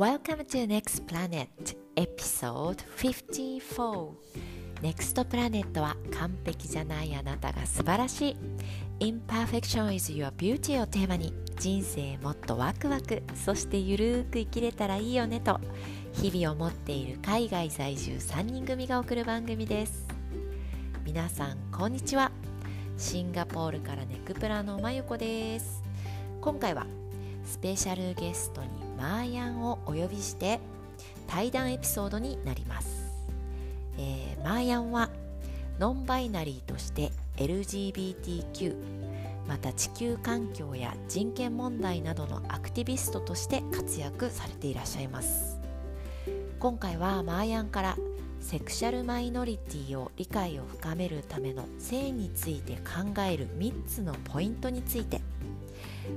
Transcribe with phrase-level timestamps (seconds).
[0.00, 1.46] Welcome to Next Planet
[1.94, 4.08] Episode 54
[4.80, 8.36] Next Planet は完璧じゃないあなたが素晴らしい。
[9.00, 15.60] Imperfection is your beauty をテーマに人生もっとワクワクそしてゆるーく生きれたらいいよねと
[16.14, 20.06] 日々を持っている海外在住3人組が送る番組です。
[21.04, 22.32] 皆さんこんにちは。
[22.96, 25.82] シンガポールからネクプラのまゆこです。
[26.40, 26.86] 今回は
[27.44, 30.60] スペシャルゲストにマーヤンをお呼びして
[31.26, 33.10] 対談エピソードになります、
[33.96, 35.08] えー、マーヤンは
[35.78, 38.76] ノンバイナリーとして LGBTQ
[39.48, 45.58] また地球環境や人権問題などのアクティビストとして活躍されていらっしゃいます。
[46.60, 47.96] 今回はマーヤンから
[48.38, 55.22] セクシャルマイノリティを理解を深めるための性について考える3つのポイントについて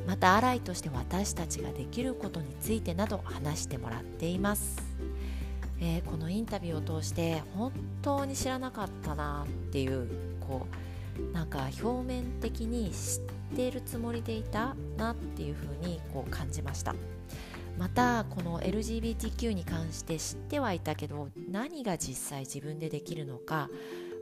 [0.08, 4.82] またアライとして私たちができることについてなど話してもらっています、
[5.80, 10.08] えー、このインタビューを通して本当に知らなかったなっていう
[10.40, 16.96] こうなんか表面的に知っているつもりでいたなっていうふうにこう感じました。
[17.78, 23.70] またこの LGBTQ に関して知ってはいたけど何が実際自分でできるのか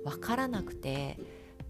[0.05, 1.17] わからなくて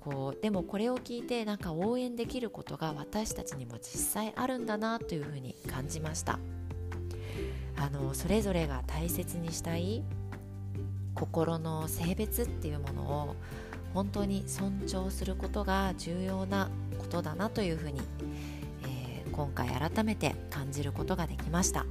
[0.02, 6.40] こうでもこれを聞いてなんか応援できることが私たちにも実際あるんだなというふうに感じました。
[7.78, 10.04] あのそれぞれが大切にしたい
[11.16, 13.36] 心の性別っていうものを
[13.94, 18.02] 本当に尊重することが重要なことだなというふうに、
[18.84, 21.86] えー、今回改めて感じることができました。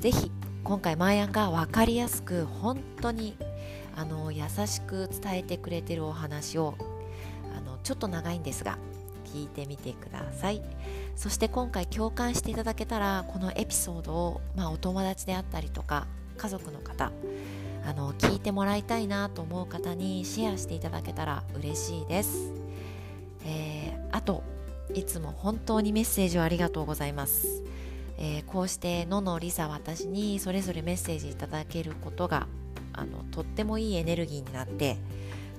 [0.00, 0.30] 是非
[0.64, 3.36] 今回マーヤンが分かりやすく本当に
[3.96, 6.74] あの優しく伝えてくれてるお話を
[7.84, 8.78] ちょっと長いんですが
[9.24, 10.62] 聞いてみてください。
[11.16, 17.12] そして今回共感していただけたらこのエピソードを、まあ、お友達であったりとか家族の方
[17.86, 22.52] あの聞いてもらいたいなと思う方にシェアしていただけたら嬉しいです、
[23.46, 24.42] えー、あと
[24.94, 27.62] いつも本当にメッセージをありがとうございます、
[28.18, 32.46] えー、こうしてののりさ私にそれぞれメッセージいただけることが
[32.92, 34.96] あのとってもいいエネルギーになって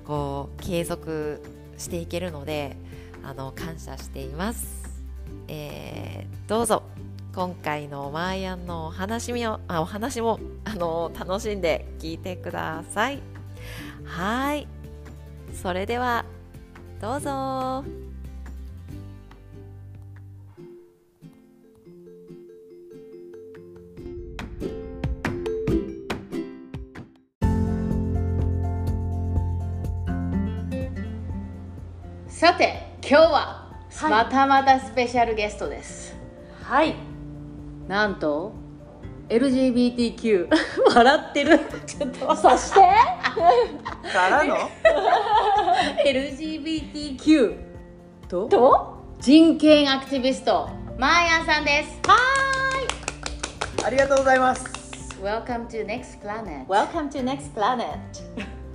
[0.04, 1.42] こう継続
[1.78, 2.76] していけるので
[3.22, 5.02] あの感謝しています、
[5.48, 6.82] えー、どうぞ。
[7.34, 13.20] 今回のマーヤンのお話みをあお話もあの楽しんで聞いてください。
[14.04, 14.66] はい。
[15.52, 16.24] それでは
[16.98, 18.05] どうぞ。
[32.36, 33.66] さて今日は
[34.10, 36.14] またまたスペシャルゲストです。
[36.64, 36.94] はい。
[37.88, 38.52] なんと
[39.30, 40.46] LGBTQ
[40.94, 41.58] 笑ってる。
[41.86, 42.36] ちょっと。
[42.36, 42.80] そして？
[44.12, 44.54] からの？
[46.04, 47.56] LGBTQ
[48.28, 48.46] と？
[48.48, 49.02] と？
[49.18, 51.98] 人権アクティビストマーヤンさんです。
[52.06, 52.18] は
[53.82, 54.62] ありがとうございます。
[55.22, 56.66] Welcome to Next Planet.
[56.66, 57.96] Welcome to Next Planet.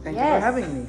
[0.03, 0.87] Thank you for having me.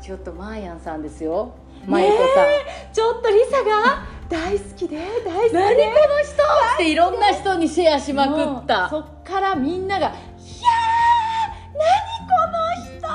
[0.00, 1.52] ちょっとマーヤンさんですよ
[1.86, 5.58] まゆこさん、ちょっとリサが大好きで大好きで。
[5.58, 6.42] 何この人
[6.74, 8.88] っていろんな人にシェアしまくった。
[8.88, 10.14] そっからみんなが「いやー
[11.74, 11.88] 何
[12.28, 13.08] この人!」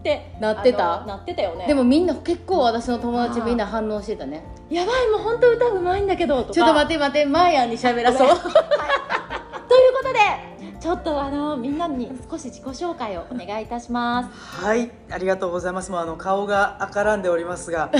[0.00, 0.32] って。
[0.40, 1.04] なってた？
[1.06, 1.66] なってたよね。
[1.66, 4.42] でもみんな結構私の友達みんな反応してたね。
[4.70, 6.54] やばいもう本当歌うまいんだけどとか。
[6.54, 10.49] ちょっと待って待ってマーヤンに喋らそう、はい、 ということで
[10.80, 14.64] ちょっとあのみんなに少し自己紹介をお願いいたします。
[14.64, 15.90] はいありがとうございます。
[15.90, 17.90] もうあの顔が赤らんでおりますが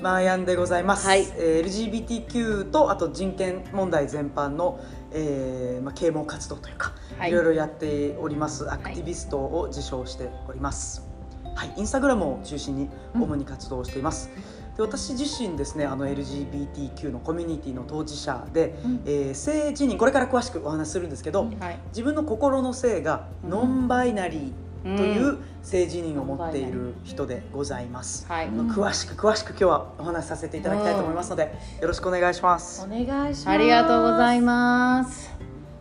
[0.00, 1.26] マーヤンでございます、はい。
[1.36, 4.80] えー、LGBTQ とあと人権問題全般の、
[5.12, 8.72] えーまあ、啓蒙活動というか、はい、いろいろやっております。
[8.72, 11.06] アクティビストを自称しております、
[11.54, 21.58] はい、はい、インスタグラムを中心に主に活動しています、うんで私自身ですねあの LGBTQ のコミュニティの当事者で、うん、えー、性自認これから詳しくお話しするんですけど、うん。
[21.58, 31.52] はい、自分の心の性がノンバイナリーという性自認を持っている人でございます、はい、詳しく詳しく今日はお話しさせていただきたいと思いますので、
[31.82, 32.82] よろしくお願いします。
[32.82, 33.48] お願いします。
[33.48, 35.30] ありがとうございます。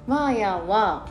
[0.07, 1.07] マーヤンは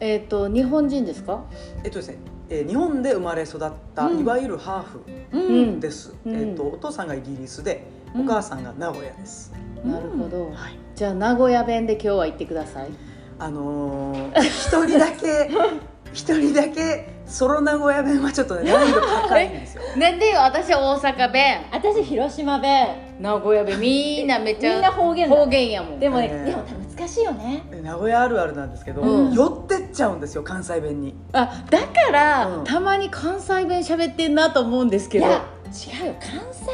[0.00, 1.44] えっ、ー、と日本人ですか？
[1.84, 2.16] えっとですね
[2.50, 9.52] えー、日本で生まれ育った、うん、いわゆるハーフです、うん、えーと、お父さんがイギリスで、お母さんが名古屋です、
[9.84, 12.90] なるほど、はい、じゃあ名古屋弁で今日は言ってください。
[13.38, 15.50] あのー、一人だけ
[16.12, 19.82] 一人だけソロ名古屋弁はちょっとね 難易度高いんですよ。
[19.96, 21.60] なんでよ私は大阪弁。
[21.72, 22.88] 私広島弁。
[23.20, 26.00] 名古屋弁みんなめっちゃみんな方言方言やもん。
[26.00, 26.64] でもね、えー、でも
[27.00, 27.62] 難ししいよね。
[27.82, 29.32] 名古屋あるあるなんですけど、うん。
[29.32, 31.14] 寄ってっちゃうんですよ関西弁に。
[31.32, 32.64] あだから、うん。
[32.64, 35.26] たまに関西弁喋ってんなと思うんですけど。
[35.26, 36.14] いや違うよ。
[36.20, 36.66] 関西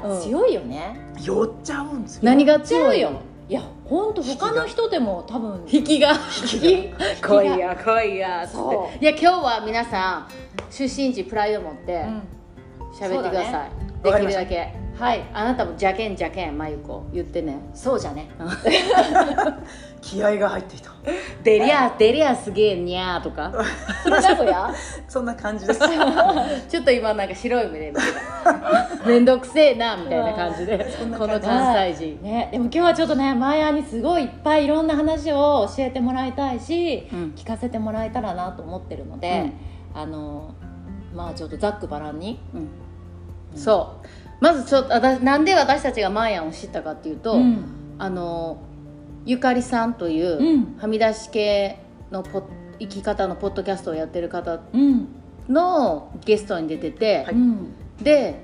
[0.00, 2.20] 弁が強いよね、寄っちゃうんですよ。
[2.24, 3.12] 何が強強いいよ
[3.46, 6.12] いや本当他の人でも多分引きが。
[6.12, 8.56] 引き来 いや来いやつって。
[8.56, 10.26] そいや今日は皆さん
[10.70, 12.22] 出身地プライド持ってうん。
[12.94, 13.70] 喋ってください、
[14.02, 17.58] そうだできるだけはいあなたもじゃけんじゃけんまゆこ言ってね。
[17.74, 18.28] そうじゃね。
[20.00, 20.90] 気合が入ってきた。
[21.42, 23.52] デリアデリアすげえにゃーとか。
[24.04, 24.72] それ名古屋
[25.08, 25.80] そんな感じです。
[26.68, 28.02] ちょっと今なんか白い目で見て
[28.44, 29.02] た。
[29.04, 30.78] めんどくせえなみたいな感じで。
[31.18, 32.22] この関西人。
[32.22, 37.32] ねでも今日はちょっとねマヤにすごいいっぱいいろんな話を教えてもらいたいし、うん。
[37.34, 39.50] 聞かせてもらえたらなと思ってるので、
[39.92, 40.54] あの
[41.12, 42.38] まあちょっとざっくばらんに。
[42.54, 42.68] うん。
[43.58, 44.06] そう
[44.40, 47.64] まずちょっと私なんで私たちがマーヤンを知ったかっていうと、うん。
[47.98, 48.58] あの
[49.24, 50.76] ゆかりさんという、うん。
[50.78, 51.78] はみ出し系
[52.10, 52.44] のポッ
[52.80, 55.08] 生き方のポッドキャストをやってる方うん。
[55.48, 57.74] のゲストに出てて、うん。
[58.02, 58.40] で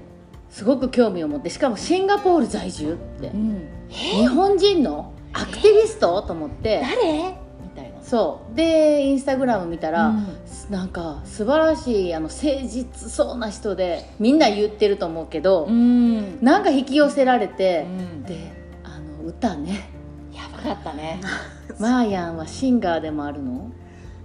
[0.49, 3.69] すごく興味を持ってしかもシンガポール在住って、うん。
[3.89, 7.37] 日本人のアクティビストと思って誰？
[7.63, 8.03] みたいな。
[8.03, 8.57] そう。
[8.57, 10.27] でインスタグラム見たら、うん
[10.71, 16.43] なんか素晴らしいあの誠実そうな人でみんな言ってると思うけど、うん。
[16.43, 18.23] なんか引き寄せられて、うん。
[18.23, 18.53] で
[18.85, 19.91] あの歌ね。
[20.33, 21.21] やばかったね。
[21.81, 23.73] マーヤンはシンガーでもあるの？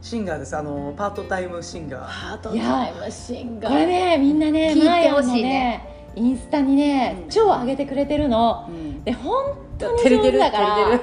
[0.04, 0.56] シンガーです。
[0.56, 2.06] あのパートタイムシンガー。
[2.06, 3.72] パートタイムシンガー。
[3.72, 5.50] これねみんなね聞いてほしいね。
[5.50, 7.30] ねインスタにね、うん。
[7.30, 8.68] 超上げてくれてるの。
[8.70, 9.04] うん。
[9.04, 9.34] で本
[9.80, 11.00] 当に上手だから照れ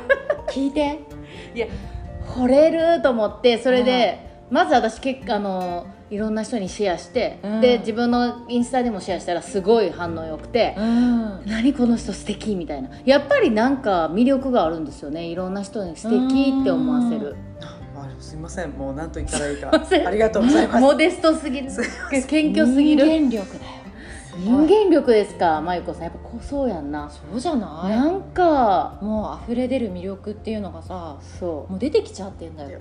[0.46, 1.00] 聞いて。
[2.36, 7.60] 惚れると思ってそれで、まず私結構あのいろんな人にシェアして、うん。
[7.62, 11.46] で自分のインスタでもシェアしたらすごい反応良くて、うん。
[11.46, 12.90] 何この人素敵みたいな。
[13.06, 17.34] やっぱりなんか魅力があるんですよねいろんな人に素敵って思わせる。
[17.62, 17.78] あ
[18.18, 18.70] すみません。
[18.72, 19.70] もう何と言ったらいいか。
[20.06, 20.80] ありがとうございます。
[20.80, 21.70] モデストすぎる。
[22.28, 23.06] 謙虚すぎる。
[23.06, 23.70] 人間力だよ。
[24.36, 26.02] 人間力ですかまゆこさん。
[26.04, 27.08] やっぱこうそうやんな。
[27.10, 27.88] そうじゃない？
[27.90, 28.98] なんか。
[29.00, 32.80] もう溢れ出る魅力っていうのがさそもう出てきちゃってんだよ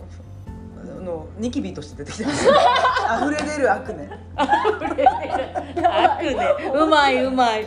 [0.83, 2.47] あのニキビとして出てきてます。
[3.21, 7.65] 溢れ出る悪ねう悪ねうまいうまい。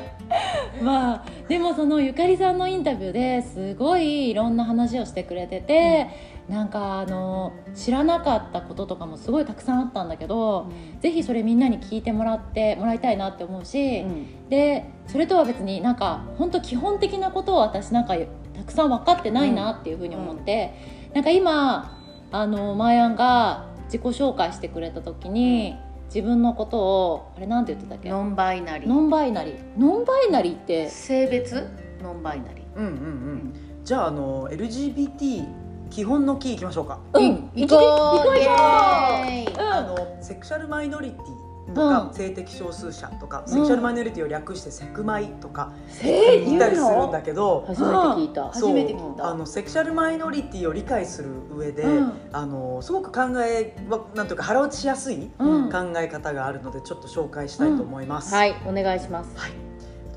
[0.82, 6.08] まあでもそのゆかりさんのインタビューですごいいろんな話をしてくれてて、
[6.48, 10.70] なんかあの知らなかったこととかもすごいたくさんあったんだけど、
[11.00, 14.04] ぜひそれみんなに聞いてもらってもらいたいなって思うし、
[14.48, 20.74] でそれとは別になんか本当基本的なことを私なんかたくさん分かってないなっていうふうに思って、
[21.14, 21.93] なんか今
[22.36, 25.76] あのマーヤンが自己紹介してくれた時に
[26.06, 28.08] 自分のことをあれなんて言ってたっけ？
[28.08, 28.88] ノンバイナリー。
[28.88, 29.56] ノンバイナリー。
[29.78, 31.64] ノンバイナリーって性別？
[32.02, 32.64] ノンバイナリー。
[32.76, 33.54] うんうんうん。
[33.84, 35.46] じゃああの LGBT
[35.90, 37.78] 基本のキーいきましょうか、うん行こう
[38.18, 41.22] 行こうあのセクシャルマイノリティ
[41.74, 45.72] とか、うん性的少数者とか、セクシャルマイノリティを略してセクマイとか
[46.02, 48.44] え言ったりするんだけど、初めて聞いた。
[48.50, 49.30] 初めて聞いた。
[49.30, 52.12] あのセクシャルマイノリティを理解する上で、うん。
[52.32, 55.70] あのすごく考えはなんというか腹落ちしやすいうん。
[55.70, 59.30] 考え方があるのでちょっと紹介したいと思います、はいお願いします。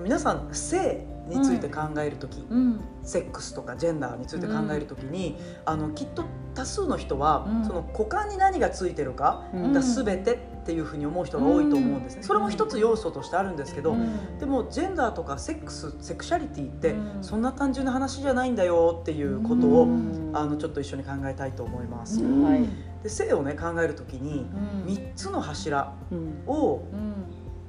[0.02, 2.80] 皆さん性について考える時、うん。
[3.04, 7.66] セックスとかジェンダーについて考えるときに、あのきっと多数の人は、うん。
[7.66, 9.74] その股間に何がついてるかうん。
[9.74, 12.28] が全てっていうふうに思う人が多いと思うんですね、うん。
[12.28, 14.38] それも一つ要素としてあるんですけど、うん。
[14.38, 17.24] でもジェンダーとかセックスセクシャリティって、うん。
[17.24, 20.32] そんな単純な話じゃないんだよっていうことを、うん。
[20.34, 22.22] あのちょっと一緒に考えたいと思います。
[22.22, 22.44] うん。
[22.44, 22.68] はい。
[23.02, 24.46] で性をね考えるときに
[24.86, 24.94] うん。
[24.94, 26.44] 3つの柱うん。
[26.46, 27.14] をうん。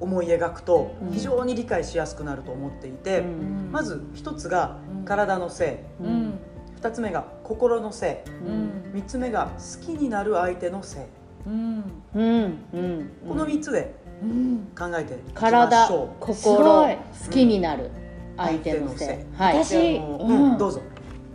[0.01, 1.11] 思い描くとうん。
[1.11, 3.69] 非常に理解しやすくなると思っていて、うん。
[3.71, 5.05] まず1つがうん。
[5.05, 5.85] 体の性。
[6.01, 6.39] うん。
[6.81, 8.25] 2つ目が心の性。
[8.45, 8.99] うん。
[8.99, 11.07] 3つ目が好きになる相手の性
[11.45, 11.83] うん。
[12.15, 12.57] うん。
[12.73, 13.11] うん。
[13.27, 16.25] この3つでうん考えていきま体しょう。
[16.25, 16.97] 心い。
[17.25, 17.91] 好きになる
[18.37, 19.05] 相手の性。
[19.05, 20.51] 相手のはい私うん。
[20.51, 20.57] うん。
[20.57, 20.81] どうぞ。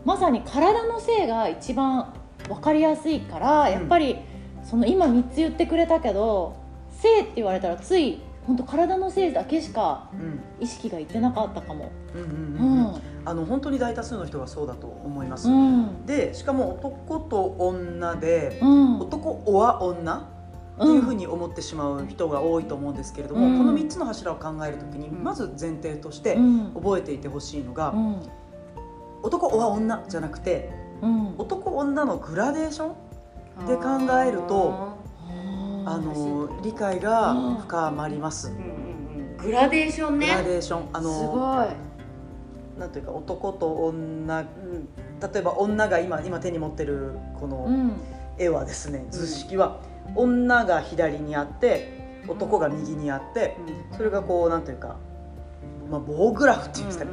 [0.04, 2.12] まさに体の性が一番
[2.48, 4.18] 分かりやすいからやっぱり
[4.62, 6.56] その今3つ言ってくれたけど
[6.90, 10.40] 性って言われたらつい本当体の性だけしかうん。
[10.60, 11.90] 意識がいってなかったかも。
[12.14, 12.94] うん
[13.26, 15.48] あの本当に大多数の人がそうだと思います。
[15.48, 16.06] うん。
[16.06, 19.00] でしかも男と女でうん。
[19.00, 20.28] 男おは女？
[20.76, 23.58] っていうふうに思ってしまう人が多いと思うんですけれども、うん。
[23.58, 25.22] この3つの柱を考えるときにうん。
[25.22, 26.72] まず前提としてうん。
[26.74, 28.22] 覚えていてほしいのが、うん。
[29.22, 31.34] 男おは女じゃなくてうん。
[31.38, 32.92] 男女のグラデーショ
[33.62, 33.66] ン？
[33.66, 33.82] で考
[34.18, 34.98] えると
[35.86, 38.52] あの理解が深まります。
[39.38, 40.26] グラデーションね。
[40.26, 40.88] グラデーション。
[40.92, 41.66] あすのごい
[42.78, 44.48] なんというか男と女、例
[45.36, 47.68] えば女が今今手に持ってるこの
[48.38, 49.80] 絵はですね、図式は
[50.14, 53.56] 女が左にあって男が右にあって、
[53.96, 54.96] それがこうなんというか、
[55.90, 57.10] まあ、棒グラフっていうんですかね、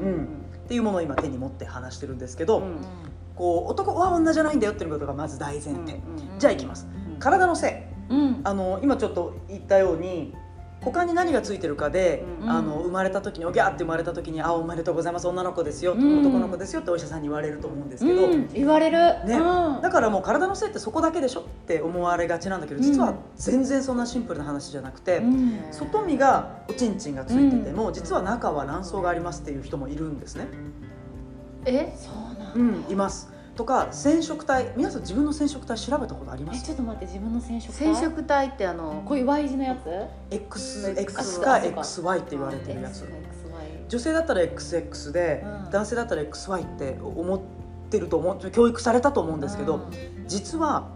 [0.00, 0.28] うん
[0.64, 2.62] っていうものを今手に持って話してるんですけど、
[3.36, 6.00] こう男は女じゃないんだよっていうことがまず大前提、
[6.38, 6.86] じゃあいきます。
[7.18, 8.40] 体の性うん。
[8.44, 10.34] あの今ちょっと言ったように
[10.84, 12.50] 他に何がついてるかで、うん。
[12.50, 16.20] あの生まれた時におぎゃーって生まれた時に「あおめでとうございます女の子ですよ」うん。
[16.20, 18.48] 男の子ですよ」ってお医者さんに言われると思うんですけど、うん。
[18.52, 18.98] 言われる。
[19.26, 19.36] ね。
[19.36, 19.80] うん。
[19.80, 25.60] だからもう体の性ってそこだけでしょって思われがちなんだけど実は全然そんなシンプルな話じゃなくて、うん。
[25.70, 30.48] 外身がおちんちんがついてても、実は中は卵巣がありますっていう人もいるんですね。
[31.64, 32.52] えそうなんだ。
[32.54, 33.31] うん、います
[33.62, 36.64] とか染色体皆さん自分の染色体調べたことあります？
[36.64, 37.94] えちょっと待って自分の染色体？
[37.94, 43.02] 染色体ってあのこういう Y 字のやつ？X, X X か XY って言われてるやつ。
[43.02, 43.08] XY
[43.88, 45.70] 女性だったら XX で、うん。
[45.70, 47.40] 男性だったら XY って思っ
[47.88, 49.88] てると思う教育されたと思うんですけど、
[50.26, 50.88] 実は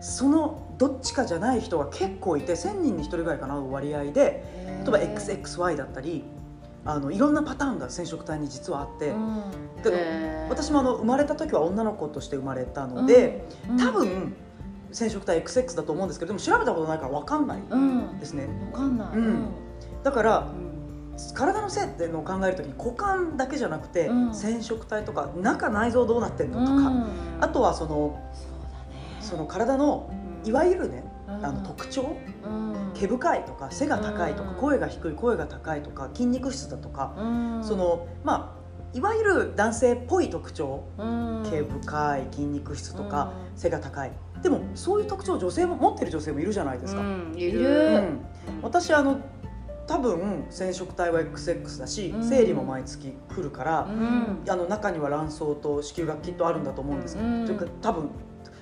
[0.00, 4.64] そのどっちかじゃない人が結構いて1000人に1人ぐらいかな割合で。
[4.84, 6.24] 例えば XXY だったり
[6.86, 9.06] あのいろんなパターンが染色体に実はあって、
[9.82, 10.48] でへー。
[10.48, 13.44] 私もあの生まれた時は女の子として生まれたので、
[13.78, 14.36] 多分分
[14.92, 18.48] 染色体 XX だと思うんですけどでも調べたことないから分かんないうんですね。
[18.72, 19.08] わかんない。
[19.16, 19.46] うん。
[20.02, 20.48] だから
[21.34, 24.34] 体の性っていうのを考える時に股間だけじゃなくて、うん。
[24.34, 27.06] 染色体とか中内臓どうなってんのとか、うん。
[27.40, 28.20] あとはその
[29.20, 30.10] そうその体の
[30.44, 32.33] いわゆるね、だねあの特徴うん
[32.94, 34.56] 毛深いとか背が高いとか、うん。
[34.56, 37.24] 声が低い声が高いとか筋肉質だとか、う
[37.60, 37.64] ん。
[37.64, 38.64] そのまあ
[38.96, 40.84] いわゆる男性っぽい特徴。
[40.98, 41.42] うん。
[41.50, 44.12] 毛深い筋肉質とか、背が高い。
[44.42, 47.00] でもそういう特徴女性も持ってる女性もいるじゃないですか。
[47.00, 47.60] うんいいる。
[47.60, 48.20] うん。
[48.62, 49.20] 私あの
[49.86, 52.24] 多分染色体は XX だし、うん。
[52.24, 54.44] 生理も毎月来るから、うん。
[54.48, 57.16] あの中には卵巣と子宮がきっとあるんだと思うんです。
[57.16, 57.46] けど、うん。
[57.46, 58.10] というか多分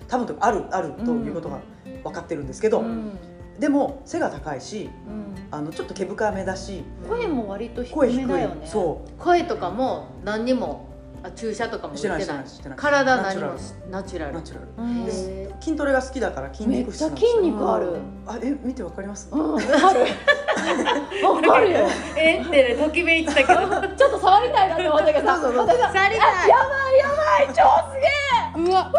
[0.08, 1.60] 多分あるあるということが
[2.04, 3.18] 分かってるんですけど、うん
[3.62, 5.36] でも背が高いしうん。
[5.52, 6.82] あのちょっと毛深めだし。
[7.08, 8.66] 声も割と低声低いめだよね。
[8.66, 10.88] そ声とかも何にも
[11.22, 12.22] あ注射とかも打ってない。
[12.22, 13.52] してない体何も
[13.88, 14.34] ナチュラル。
[14.34, 15.52] ナチュラル。
[15.60, 17.40] 筋トレが好きだから筋めっちゃ筋肉質なんですよ。
[17.42, 17.96] 肉ある。
[18.26, 19.56] あえ見てわかります、うん。
[19.56, 20.00] ある。
[21.24, 21.86] わかるよ。
[22.16, 23.60] えってねときめいてたけど。
[23.94, 25.68] ちょっと触りたいなって思ったけど触りたい。
[25.68, 28.70] やばいやばい超すげえ。
[28.72, 28.90] うわ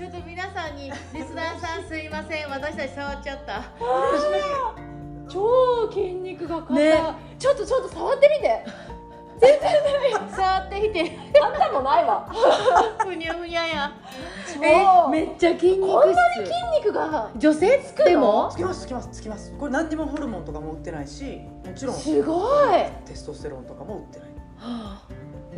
[0.00, 2.48] ちょっと皆さんにリスナーさんすいません。
[2.48, 3.64] 私たち触っちゃった。
[5.28, 6.96] 超筋肉が硬い、ね。
[7.38, 8.64] ちょっとちょっと触ってみて。
[10.34, 11.18] 触ってみて。
[11.42, 12.32] あんたもないわ。
[13.04, 13.92] ふにゃふにゃや。
[14.58, 15.92] 超えめっちゃ筋肉質。
[15.92, 16.50] こんなに筋
[16.82, 17.30] 肉が。
[17.36, 18.48] 女性つくでも？
[18.50, 19.52] つきますつきますつきます。
[19.58, 21.96] これ何にもホルモンとかも売ってないしもちろん。
[21.96, 22.86] すごい。
[23.04, 24.28] テストステロンとかも売ってない。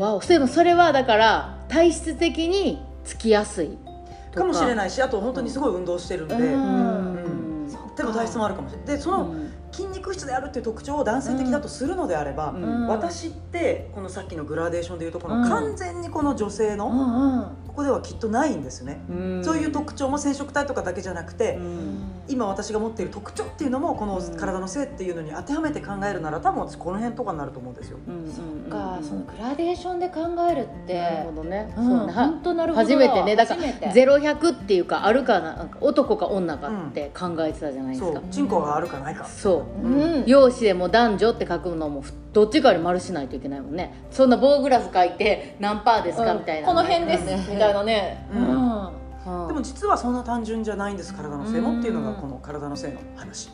[0.00, 0.18] わお。
[0.18, 3.78] でもそれはだから体質的につきやすい。
[3.84, 3.91] と
[4.40, 4.44] か。
[4.44, 6.42] もしれいないしあと本当にすごい運動してるんで、うん。
[6.42, 7.66] うん。
[7.96, 8.86] でも体質もあるかもしれない。
[8.86, 9.34] でその
[9.70, 12.86] 筋肉質であるっていう特徴を男性的だとするのであれば、うん。
[12.88, 15.48] 私ってこのさっきのグラデーションでいうとこのうん。
[15.48, 19.44] 完全にこの女性のここではきっとないんですよね、うん。
[19.44, 27.98] そういう特徴も染色体とかだけじゃなくて、うん今私が持っている特徴っていうのもこのうん体の性っていうのに当てはめて考えるなら多分私この辺とかになると思うんですよ。
[28.06, 28.98] うんか。
[29.02, 33.36] そのグラデーションで考えるってなるほどね、本当なるほど初めてね。
[33.36, 35.68] だからゼロ百っていうかあるかな。
[35.80, 38.22] 男か女かって考えてたじゃないですか、そう。
[38.30, 39.24] チンコがあるかないか。
[39.24, 39.86] そう。
[39.86, 40.24] うん。
[40.26, 43.92] 容姿でも男女って書くのもどっちかに丸しないといけないもんね。
[44.10, 46.68] そんな棒グラフ書いて何パーですか、みたいな。
[46.68, 47.50] この辺です。
[47.50, 48.26] みたいなね。
[48.32, 51.78] うんでも実はそんな単純じゃないんです体の性も。
[51.78, 53.50] っていうのがこの体の性の話。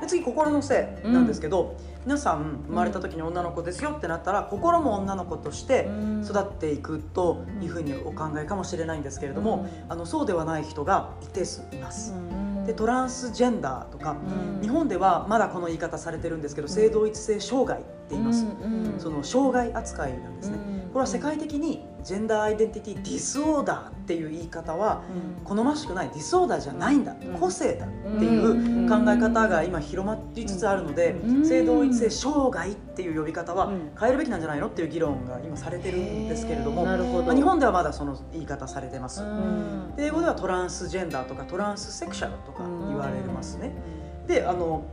[0.00, 5.90] で次心の性なんですけど、皆さん生まれた時に女の子ですよってなったら心も女の子として
[6.24, 12.14] 育っていくというふうにお考えかもしれないんですけれども、あのそうではない人が一定数います。
[12.66, 14.16] でトランスジェンダーとか、
[14.60, 17.80] 日本ではまだこの言い方されてるんですけど性同一性障害
[18.10, 18.44] って言います、
[18.98, 20.58] その障害扱いなんですね、
[20.92, 25.02] これは世界的に gender identity disorder っていう言い方は
[25.44, 27.38] 好ましくない disorder じゃないんだ、うん。
[27.38, 27.88] 個性だっ
[28.18, 31.46] ていう考え方が今広まりつつあるので、うん。
[31.46, 33.90] 性同一性障害っていう呼び方はうん。
[33.98, 39.22] 変えるべきなんじゃないのっていう議論が今されてるんですけれども、まあ、日本ではまだその言い方されてます、
[39.98, 43.72] 英語ではトランスジェンダーとかトランスセクシャルとか言われますね、
[44.26, 44.84] であの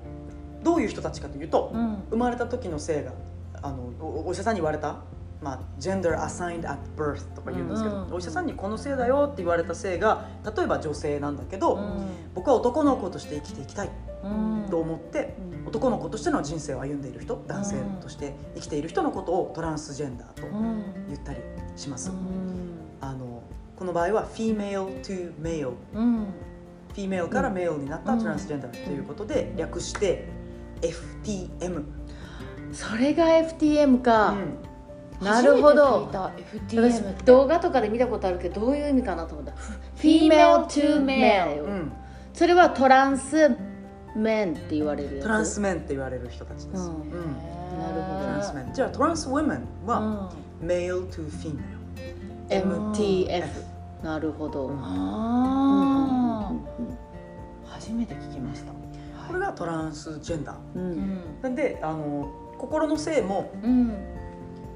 [0.68, 2.04] どういう人たちかというと、うん。
[2.10, 3.14] 生まれた時の性が
[3.62, 4.98] あのおお医者さんに言われた、
[5.42, 12.08] まあ、gender assigned at birth とか言うんですけど、うんお医者さんにこの性だよって言われた性が例えば女性なんだけど、うん。
[12.36, 13.90] 僕は男の子として生きていきたい
[14.26, 14.68] うん。
[14.70, 21.40] と思って男の子としての人生を歩んでいる人男性として生きている人のことをトランスジェンダーとうん言ったり
[21.78, 22.18] します、うん。
[23.00, 23.42] あの
[23.78, 26.26] この場合は female to male うん。
[26.94, 30.36] フィメールからメールになったうんトランスジェンダーということで略して
[30.82, 31.84] FTM、
[32.72, 35.26] それが FTM か、うん。
[35.26, 36.10] なるほど。
[36.12, 39.54] 私動画とかで見たことあるけどどういう意味かなと思った。
[39.96, 41.92] Female to male、うん。
[42.34, 43.56] それはトランス
[44.16, 47.02] メンって言われるトランスメンって言われる人たちです、うん。
[47.02, 47.12] うん。
[47.80, 48.20] なるほど。
[48.20, 48.74] トランスメン。
[48.74, 50.32] じゃあトランスウォメンは、
[50.62, 51.78] うメール to female
[52.50, 53.44] MTF
[54.04, 54.70] なるほど、
[57.66, 58.72] 初めて聞きました
[59.28, 60.56] これがトランスジェンダー。
[60.76, 60.82] うん。
[60.82, 63.90] うんうんなんであの心の性もうん。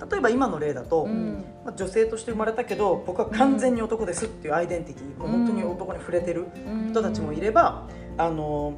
[0.10, 1.46] 例えば今の例だと、うん。
[1.64, 6.48] まあ、女性として生まれたけど僕は完全に男ですっていうアイデンティティ、もう本当に男に触れてる
[6.90, 8.74] 人たちもいれば、あの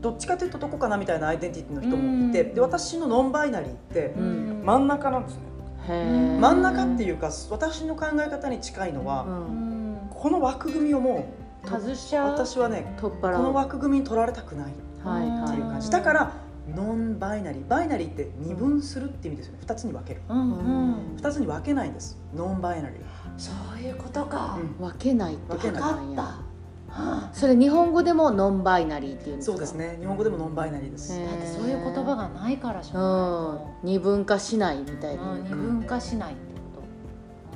[0.00, 2.54] どっちかというとどこかなみたいなアイデンティティの人もいて、うん。
[2.54, 4.62] で私のノンバイナリーってうん。
[4.64, 5.40] 真ん中なんですね、
[5.88, 9.98] へえ真ん中っていうか私の考え方に近いのは、うん。
[10.10, 13.42] この枠組みをもう外しちゃう私はね取っこ払う。
[13.42, 14.72] の枠組みに囚われたくない。
[14.72, 15.60] っはいはいてい。
[15.60, 16.32] う感じだから
[16.74, 17.68] ノンバイナリー。
[17.68, 19.58] バイナリーって二分するって意味ですよね。
[19.66, 20.22] 2つに分ける。
[20.28, 21.16] うんうん。
[21.16, 22.18] 2つに分けないんです。
[22.34, 22.98] ノンバイナリー、
[23.36, 24.58] そういうことか。
[24.58, 24.86] うん。
[24.86, 25.96] 分けないって分けないなんや。
[25.96, 26.54] 分かった。
[26.94, 29.56] はそれ日本語でもノンバイナリーっていうんですか？
[29.56, 29.96] そうですね。
[30.00, 33.88] 日本語でもノンバイナリーです、だってそういう言葉がないからしょうん。
[33.88, 35.42] 二分化しないみたいな、うん。
[35.42, 36.40] 二分化しないって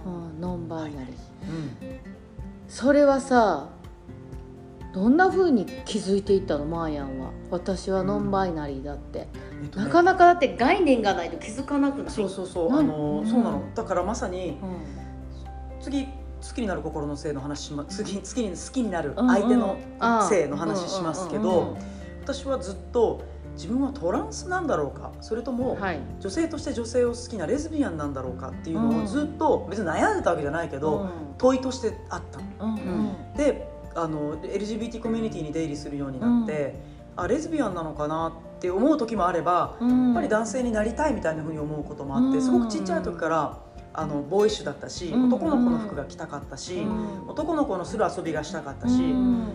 [0.05, 1.15] こうん、ノンバイナリー。
[1.49, 1.99] うん。
[2.67, 3.69] それはさ
[4.93, 7.31] どんな風に気づいていったのマーヤンは。
[7.51, 9.29] 私はノンバイナリーだって、
[9.63, 12.11] えっとねなかなかだって概念がないと気づかなくない。
[12.11, 13.27] そうそうそうあの、うん。
[13.27, 13.63] そうなの。
[13.75, 15.81] だからまさにうん。
[15.81, 19.35] 次好きになる心の性の話しま次好きに好きになるうんうん。
[19.35, 19.77] 相手の
[20.29, 21.79] 性の話しますけうんうんど
[22.23, 23.23] 私はずっと
[23.55, 25.13] 自分はトランスなんだろうか。
[25.21, 26.01] それともはい。
[26.21, 29.05] 女性として女性を好きなレズビアンなんだろうかっていうのうん。
[29.05, 32.41] をずっと別に悩んでたわけじゃないけとど問いとしてあった。
[33.37, 33.69] で
[34.03, 36.75] あの LGBT コミュニティに出入りするようになって、
[37.17, 40.07] あレズビアンなのかなって思う時もあればうん。
[40.07, 42.43] やっぱり男性になりたいみたいなふうに思うこともあって、うん。
[42.43, 43.59] すごくちっちゃい時から
[43.93, 45.27] あのボーイッシュだったし、うん。
[45.27, 47.29] 男の子の服が着たかったし、うん。
[47.29, 49.49] 男の子のする遊びがしたかったし、うん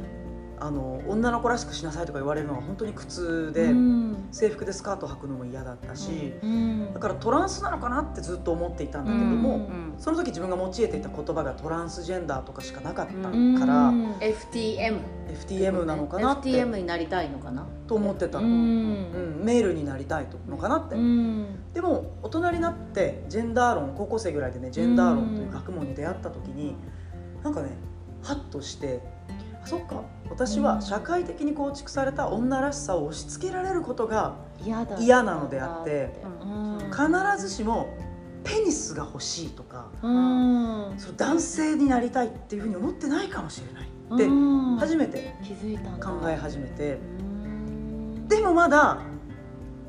[0.60, 4.28] あの女の子らしくしなさいとか言われるのが本当に苦痛で、うん。
[4.32, 6.94] 制服でスカート履くのも嫌だったし、うん。
[6.94, 9.94] だからトランスなのかなってずっと思っていたんだけども、うん。
[9.98, 14.12] その時自分が用いていた言葉がトランスジェンダーとかしかなかったから、うん。
[14.20, 15.00] FTM
[15.48, 16.50] FTM なのかなって。
[16.50, 19.42] FTM になりたいのかなと思ってたうの、うん。
[19.42, 19.44] ん。
[19.44, 21.46] メールになりたいのかなって、うん。
[21.74, 26.76] でも大人になってジェンダー論高校生ぐらいでねジェンダー論という学問に出会った時に、
[27.44, 27.70] なんかね
[28.22, 29.02] ハッとして
[29.62, 36.78] あそっか私は社会的に構築された女らしさを押し付けられることが嫌なのであってうん。
[36.90, 37.96] 必ずしも
[38.44, 40.94] ペニスが欲しいとかうん。
[40.98, 44.78] その男性になりたいっていうふうに思ってないかもしれないってうん。
[44.78, 46.06] 初めて気づいたんだ。
[46.06, 47.00] 考え始めて。
[47.20, 47.34] うん
[48.28, 49.00] でもまだ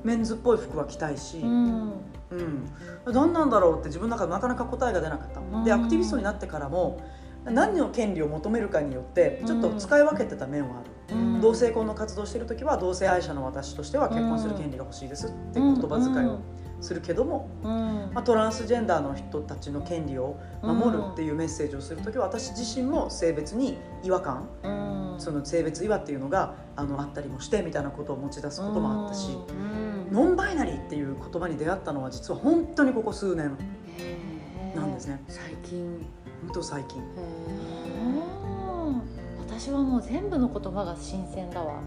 [0.03, 1.93] メンズっぽい服は着たいし、うん。
[2.31, 2.67] うん、
[3.07, 5.65] 何なんだろうって自分の中でなかなか答えが出なかった、うん。
[5.65, 7.01] でアクティビストになってからも
[7.45, 11.41] 何の権利を求めるかによってちょっと使い分けてた面はある、うん。
[11.41, 16.39] 同性婚の活動してる時は同性愛者の私としては結婚する権利が欲しいですって言葉遣いを
[16.81, 18.11] するけども、うん。
[18.15, 25.15] まあ、トランスジェンダーの人たちの権利を守るっていうメッセージをする時は私自身も性別に違和感うん。
[25.19, 30.13] その性別違和っていうのがあのあったりもしてみたいなことを持ち出すこともあったし、うん。
[30.13, 33.57] ノンバイナリーっていう言葉に出会ったのは実は本当にここ数年
[34.75, 35.23] なんですね。
[35.29, 36.07] 最近
[36.43, 37.01] 本当最近。
[37.01, 37.05] うん
[39.47, 41.81] 私はもう全部の言葉が新鮮だわ。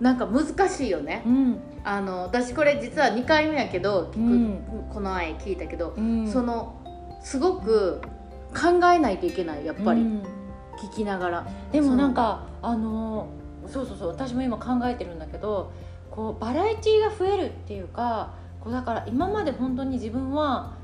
[0.00, 1.22] なんか難しいよね。
[1.26, 1.58] うん。
[1.82, 4.60] あの私これ実は2回目やけど、うん。
[4.92, 6.30] この前聞いたけど、うん。
[6.30, 6.76] その
[7.22, 8.00] すごく
[8.54, 10.22] 考えないといけないやっぱり、うん。
[10.78, 11.46] 聞きながら。
[11.72, 13.28] でもなんかあの
[13.66, 15.72] そうそうそう私も今考えてるんだけど
[16.10, 20.76] こうバラエティーが増えるっていうかこうだから今まで本当に自分は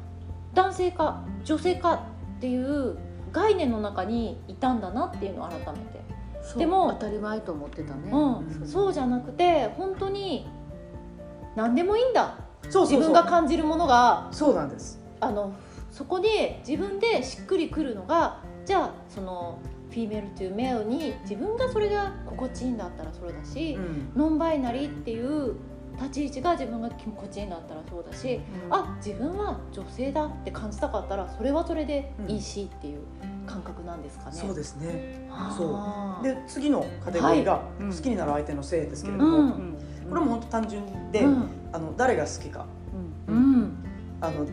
[0.54, 2.06] 男性か女性か
[2.44, 2.98] っていう
[3.32, 10.46] 概念の中にいたんだなっていうのを改めて、でも当たり前と思ってたね、うん、そうじゃなくて本当に
[11.56, 12.36] 何でもいいんだ。
[12.64, 15.00] 自分が感じるものがそうなんです。
[15.20, 15.54] あの
[15.90, 24.12] そこで自分でしっくりくるのがじゃあそのフィメールというメールに自分がそれが心地いいんだったらそうだし、うん。
[24.14, 25.54] ノンバイナリーっていう
[25.96, 33.00] 立ち位置が自分が心地いいんだったらそうだし、あ自分は女性だって感じたかったらそれはそれでいいしっていう
[33.46, 34.32] 感覚なんですかね。
[34.32, 35.28] そうですね。
[35.56, 36.24] そう。
[36.24, 39.50] で次のカテゴリーがうん好きになる相手の性ですけれどうも、ん。
[39.50, 39.56] こ
[40.10, 41.48] これも本当単純で、うん。
[41.72, 42.66] あの誰が好きか。
[43.28, 43.72] うん。
[44.20, 44.46] あの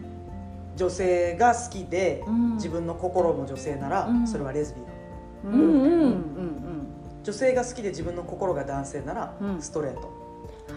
[0.76, 2.56] 女性が好きで、うん。
[2.56, 4.28] 自分の心も女性なら、うん。
[4.28, 6.88] それはレズビアンうんうんうん
[7.24, 9.62] 女性が好きで自分の心が男性なら、うん。
[9.62, 10.08] ストレート。
[10.16, 10.21] うん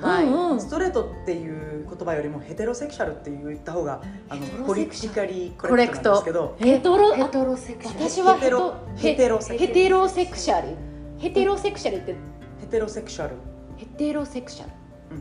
[0.09, 0.61] はい、うんうん。
[0.61, 8.11] ストレートっていう言葉よりもヘテロセクシャルって言った方があのポリティカリーコレクトなんですけどヘトロヘトロセクシャル。
[8.11, 10.77] 私はヘテロヘテロセクヘテロセクシャル。
[11.19, 12.15] ヘテロセクシャルって
[12.61, 13.37] ヘテロセクシャル。
[13.77, 14.71] ヘテロセクシャル。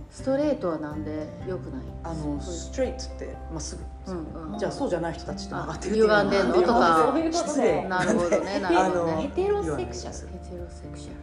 [0.09, 1.81] ストレートはなんでよくない？
[2.03, 4.57] あのストレートってまっすぐ、うんうん。
[4.57, 6.53] じゃあそうじゃない人たちと曲がってるってあ歪んでんの？
[6.55, 7.83] とか失礼。
[7.87, 10.27] なるほどねなるほどあのヘねテロセクシャル。
[10.29, 11.15] ヘテロセクシャル。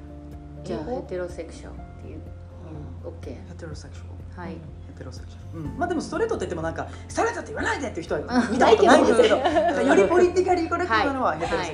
[0.62, 2.20] じゃあヘテロセクシャルっていう、
[3.02, 4.10] うん、オッケヘテロセクシャル。
[4.36, 4.52] ーはい。
[4.52, 4.58] ヘ
[4.98, 9.36] テロセクシャル、うん、まあでもストレートって言ってもなんかストレートって言わ ないでっていう人は見たことないんですけど。
[9.42, 11.72] なんかよりポリティカリーコレクトなのはヘテロセ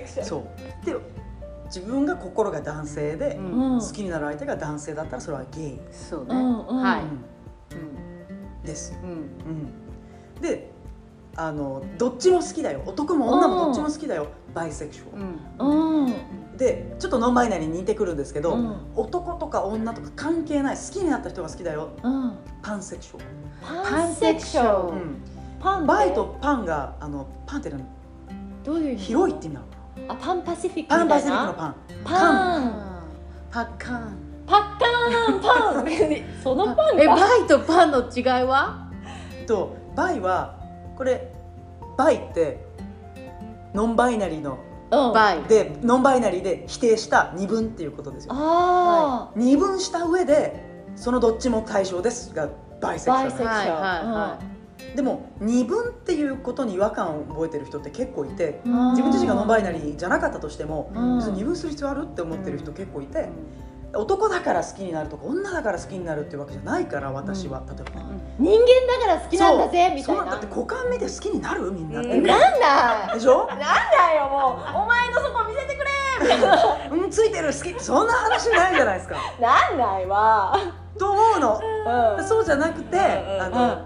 [0.00, 0.86] クシャル、そう。
[0.86, 0.96] で
[1.66, 3.74] 自分が心が男性で、うん。
[3.74, 3.80] うん。
[3.80, 6.82] 好きになる相手が男性だったらそれはゲイ、そうね、うんうん。
[6.82, 9.10] はい、です、うん。
[9.10, 9.16] うん。
[10.36, 10.70] うん、で
[11.36, 12.82] あのどっちも好きだよ。
[12.86, 14.26] 男も女もどっちも好きだよ。
[14.54, 16.04] バイセクシュアル、うん。
[16.06, 16.14] うん
[16.58, 18.76] でちょっとノンバイナリーに似てくるんですけど、うん。
[18.96, 21.90] 男とか女とか関係ない好きになった人が好きだよ。
[22.02, 22.32] うん。
[22.60, 23.18] パンセクシュ
[23.62, 24.88] パンセクシャル。
[24.88, 25.22] うん、
[25.60, 27.84] パンバイとパンがあのパンって何？
[28.64, 29.66] どういう広いって意味なの？
[30.12, 31.74] あパンパシフィックパンパシフィックのパン。
[32.04, 32.72] パン。
[33.50, 34.16] パッカン。
[34.46, 35.40] パッカーン。
[35.40, 35.86] パン。
[36.42, 38.90] そのパンえかバイとパンの違いは？
[39.46, 40.58] とバイは
[40.96, 41.32] これ
[41.96, 42.66] バイって
[43.74, 48.32] ノンバイナリーのうんバイでノンバイナリーで否定した二分っていうことですよ。
[48.34, 50.62] あ二分した上で
[50.96, 52.48] そのどっちも対象ですが
[52.80, 53.32] バイセクシャル
[54.96, 60.90] でも二分っていうことに違和感を覚えてる人って結構いてうん自分自身がノンバイナリーじゃなかったとしても
[61.34, 63.28] 二分する必要あるって思ってる人結構いて
[63.94, 68.02] 男だから好きになるとか女だから好きになるっていうわけじゃないから私は例えば
[68.38, 68.66] 人間
[69.00, 72.20] だから好きなんだぜみたそいうなだって股間見て好きになるみんなって。
[72.20, 72.60] なん
[73.08, 73.14] だ？
[73.14, 73.46] でしょ？
[73.48, 74.82] なんだよもう。
[74.82, 75.90] お前のそこ見せてくれ。
[76.20, 77.82] みたいなうんついてる好き。
[77.82, 79.16] そんな話ないじゃないですか。
[79.40, 80.54] なんないわ
[80.98, 81.60] と思うの。
[82.18, 82.24] うん。
[82.24, 83.76] そうじゃなくてうんあの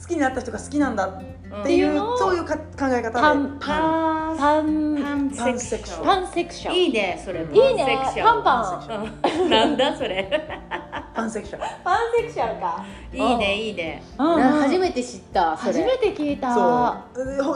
[0.00, 1.06] 好きになった人が好きなんだ。
[1.06, 3.12] ってっていうそういうか考え方で。
[3.12, 5.30] パンパパンパンパン。
[5.30, 6.04] パンセクション。
[6.04, 6.74] パンセクション。
[6.74, 7.98] いいねそれいいいね。
[8.22, 9.50] パンパンン。
[9.50, 10.60] なんだそれ。
[11.14, 11.60] パンセクション。
[11.84, 12.84] パンセクションか。
[13.12, 14.02] いいねいいね。
[14.18, 14.40] うん。
[14.40, 17.04] な初めて知った初めて聞いた。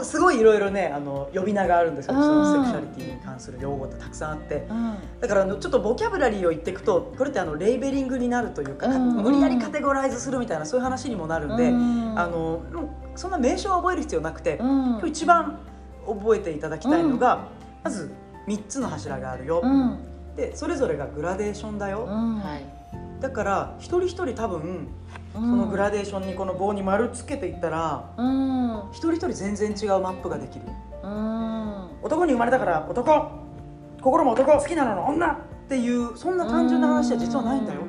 [0.03, 2.15] すごいいろいろねあの呼び名があるんですよ。
[2.15, 2.21] うん。
[2.21, 4.67] そのセクシャリティに関する用語ってたくさんあって。
[4.69, 4.95] うん。
[5.19, 9.15] だからあのちょっとボキャブラリーを言っていくとこれってあのレーベリングになるというか、うん。
[9.23, 12.13] 無理やりカテゴライズするみたいなそういう話にもなるんで、うん。
[12.15, 12.61] あの
[13.17, 14.87] そんな名称は覚える必要なくて、うん。
[14.91, 15.59] 今日一番
[16.07, 17.49] 覚えていただきたいのが、
[17.83, 18.11] まず
[18.47, 19.99] 3つの柱があるよ、うん。
[20.35, 22.07] でそれぞれがグラデーションだよ、
[23.19, 24.87] だから一人一人多分
[25.33, 28.89] そのグラデーションにこの棒に丸つけていったらうん。
[28.91, 30.65] 一人一人全然違うマップができる。
[31.03, 31.87] うん。
[32.03, 33.31] 男に生まれたから男。
[34.01, 34.57] 心も男。
[34.57, 35.33] 好きなのの女。
[35.67, 37.81] っていうそんな単純な話は実はないんだよ。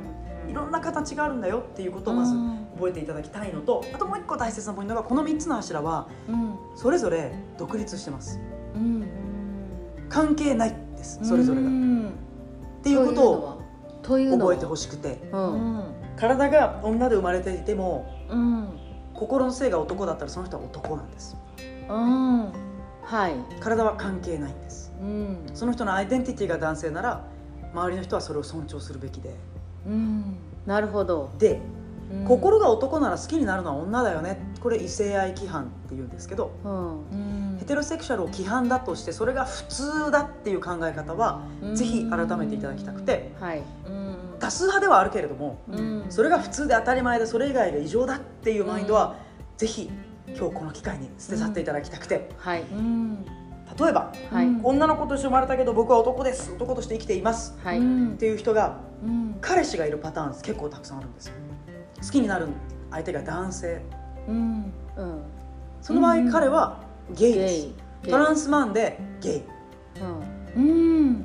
[0.49, 2.35] いろんな形があるんだよっていうことをまず
[2.79, 6.55] 覚えていただきたいのとあともう一個大切なポイントがこの3つの柱はうん。
[6.77, 8.41] それぞれ独立してます。
[8.75, 9.05] うん。
[10.09, 11.67] 関係ないですそれぞれが。
[11.67, 12.13] っうん。
[12.83, 13.63] ていうことを
[14.03, 15.19] 覚えてほしくて。
[15.33, 15.85] ううんん。
[16.17, 18.69] 体が女で生まれていてもうん。
[19.15, 21.37] 心の性が男だったらその人は男なんです。
[21.89, 22.53] うん。
[23.03, 23.35] はい。
[23.61, 24.93] 体は関係ないんです。
[25.01, 25.39] うん。
[25.55, 27.25] その人のアイデンティティが男性なら
[27.75, 29.35] 周りの人はそれを尊重するべきで。
[29.87, 30.37] うん。
[30.67, 31.31] なるほど。
[31.39, 31.61] で
[32.11, 32.25] うん。
[32.25, 34.39] 心が男なら好きになるのは女だよね。
[34.61, 36.53] これ異性愛規範っていうんですけど。
[36.65, 37.11] うん。
[37.11, 41.43] うんヘテロセクシャルを規範だとしてそれが普通だっていう考え方は
[41.75, 43.33] ぜひ改めていただきたくて。
[43.41, 43.63] はい。
[43.87, 44.17] うん。
[44.39, 46.05] 多数派ではあるけれどもうん。
[46.09, 49.17] それが普通で当たり前でそれ以外が異常だっていうマインドは
[49.57, 49.91] ぜひ
[50.29, 52.31] 今日この機会に捨て去っていただきたくて。
[52.39, 52.63] はい。
[52.63, 53.25] うん。
[53.79, 54.47] 例えばはい。
[54.47, 57.79] うん女の子として生まれたけど僕は男です男として生きていますはい。
[57.79, 59.37] うんっていう人がうん。
[59.41, 61.35] 彼氏がいるパターン結構たくさんあるんですよ
[62.03, 62.49] 好きになる
[62.91, 63.83] 相手が男性。
[64.29, 64.73] うん。
[64.97, 65.23] うん。
[65.81, 66.81] その場合彼は
[67.17, 67.69] ゲイゲです
[68.09, 69.43] トランスマンでゲイ。
[70.57, 70.63] うん。
[70.63, 71.25] うん。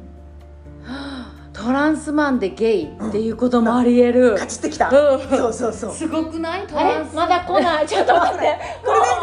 [1.53, 4.31] トランスマンでゲイっていうこともありえる。
[4.31, 4.89] 勝ちってきた。
[4.89, 5.21] うん。
[5.29, 5.91] そうそうそう。
[5.91, 6.67] これねすごくない？
[6.67, 7.15] トランス。
[7.15, 7.87] まだ来ない？
[7.87, 8.45] ちょっと待って。
[8.45, 8.49] リ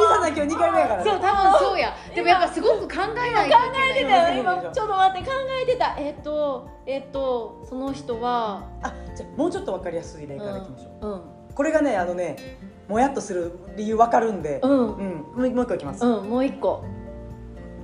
[0.08, 1.04] サさん今日2回目やから。
[1.04, 1.92] ねそう多分そうや。
[2.14, 4.56] でもやっぱすごく考えないといけない今。
[4.72, 5.96] ちょっと待って考えてた。
[5.98, 12.58] えっとえっとその人はあじゃあもうちょっと分かりやすい例からいきましょう、うんこれがねあのね
[12.88, 14.96] もやっとする理由分かるんで、うん。
[14.96, 15.16] うん。
[15.36, 16.84] もう一個いきます、うんもう一個。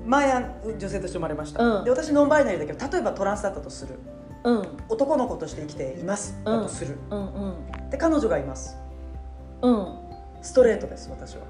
[0.05, 1.85] 前あ女性として生まれました、うん。
[1.85, 3.94] で私ノンバイナリーだけど例えばトランスだったとする。
[4.44, 4.68] うん。
[4.88, 6.96] 男の子として生きています、うんだとする。
[7.11, 8.76] うんうんで彼女がいます。
[9.62, 9.87] うん。
[10.42, 11.42] ストレートです私は。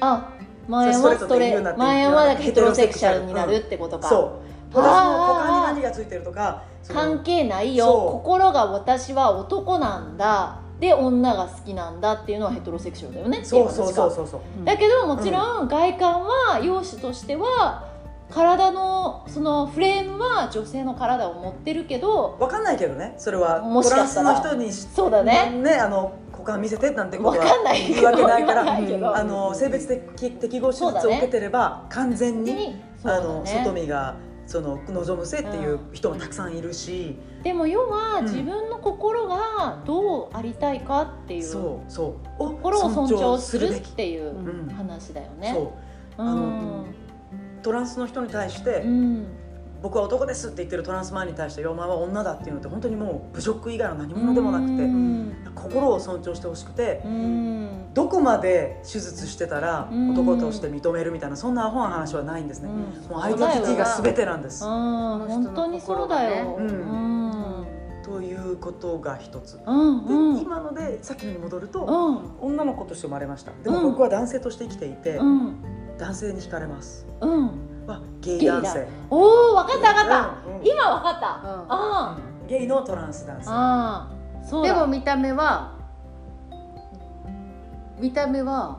[0.00, 0.34] あ
[0.66, 1.38] マーヤンはストレート。
[1.38, 4.48] で言うなってマーヤンはヘテロセクシャルになるってことか、そう。
[4.70, 7.86] 私の股間に何がついてるとか関係ないよ。
[8.12, 13.40] 心が私は男なんだで女が好きなんだっていうのはヘテロセクシャルだよね。
[13.44, 14.64] そうそうそうそうそう。
[14.64, 17.88] だけどもちろん外観は容姿としては
[18.30, 23.14] 体のそのフレームは女性の体を持ってるけどわかんないけどね。
[23.18, 25.50] それはもしトランスかしたらの人にそうだね。
[25.80, 29.16] あの股間見せてなんてことはわかんない言うわけないから。
[29.16, 34.14] あの性別的適合手術を受けてれば完全に、あの外ね見が
[34.46, 38.24] その望むせっていう人もたくさんいるし、でも要はうん。
[38.24, 42.14] 自分の心がどうありたいかっていうそうそう。
[42.38, 45.56] お心を尊重するっていううん話だよね。
[46.16, 46.86] あのん。
[47.62, 49.26] トランスの人に対して、うん
[49.82, 55.36] 僕は男ですって言ってるトランスマンに対してお前は女だっていうのって本当にもう侮辱以外の何者でもなくて、うん。
[55.54, 57.94] 心を尊重してほしくて、うん。
[57.94, 60.10] どこまで手術してたらうん。
[60.10, 63.10] 男として認めるみたいなそんなアホな話はないんですね、うん。
[63.10, 66.56] もうアイデンティティが全てなんです、うん本当にそうだよ。
[66.58, 66.66] うん。
[66.66, 67.66] うん。
[68.02, 70.38] ということが一つ、うんでうん。
[70.38, 71.84] 今のでさっきのに戻ると、
[72.40, 72.52] うん。
[72.52, 73.52] 女の子として生まれました。
[73.62, 73.84] でもうん。
[73.92, 75.54] 僕は男性として生きていて、うん。
[75.98, 77.06] 男性に惹かれます。
[77.20, 78.88] うんはゲイ男性。
[79.10, 80.48] おお分かった分かった。
[80.48, 80.66] うんうん。
[80.66, 81.48] 今分かった。
[81.48, 81.66] うん。
[81.68, 83.50] あゲイのトランス男性。
[83.50, 84.10] ああ
[84.42, 85.72] あそでも見た目は
[87.98, 88.78] 見た目は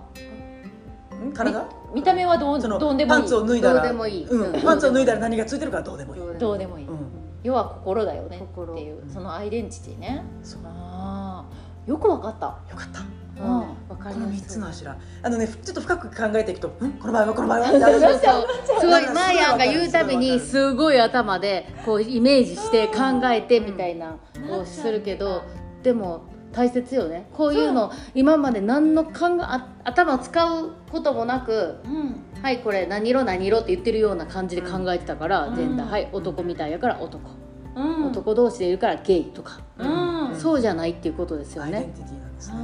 [1.24, 1.34] ん？
[1.34, 1.68] 体？
[1.94, 3.20] 見た目はどうどうでもいい。
[3.20, 4.26] パンツを脱いだらどうでもいい。
[4.26, 4.54] うん。
[4.54, 4.62] うん。
[4.62, 6.88] パンツを脱いだら何がついてるかどうでもいい、どうでもいい。
[6.88, 6.98] うん。
[7.44, 8.38] 要は心だよね。
[8.38, 8.74] 心。
[8.74, 9.04] っていう。
[9.12, 10.24] そのアイデンティティね。
[10.44, 10.62] そう。
[10.66, 12.46] ああよく分かった。
[12.46, 13.02] よかった。
[13.44, 14.98] うんこの3りますつの柱。
[15.24, 16.92] あのねちょっと深く考えていくと「ん？
[16.94, 25.42] この場合はこの場合は」ってあるそうそうすごいマーヤンが言うたびにすすごい頭でこうイメージして考えてみたいなうんこうするけど
[25.82, 26.22] でも
[26.52, 27.28] 大切よね。
[27.34, 32.16] こういうの今まで何の考えあ頭を使うこともなくうん。
[32.42, 35.56] はいこれ何色何色って言ってるような感じで考えてたから、うん。
[35.56, 37.30] ジェンダーはい男みたいやから男、
[37.76, 38.06] うん。
[38.08, 39.86] 男同士でいるからゲイとか、う
[40.32, 40.36] ん。
[40.36, 42.56] そうじゃないっていうことですよね、アイデンティティなんですね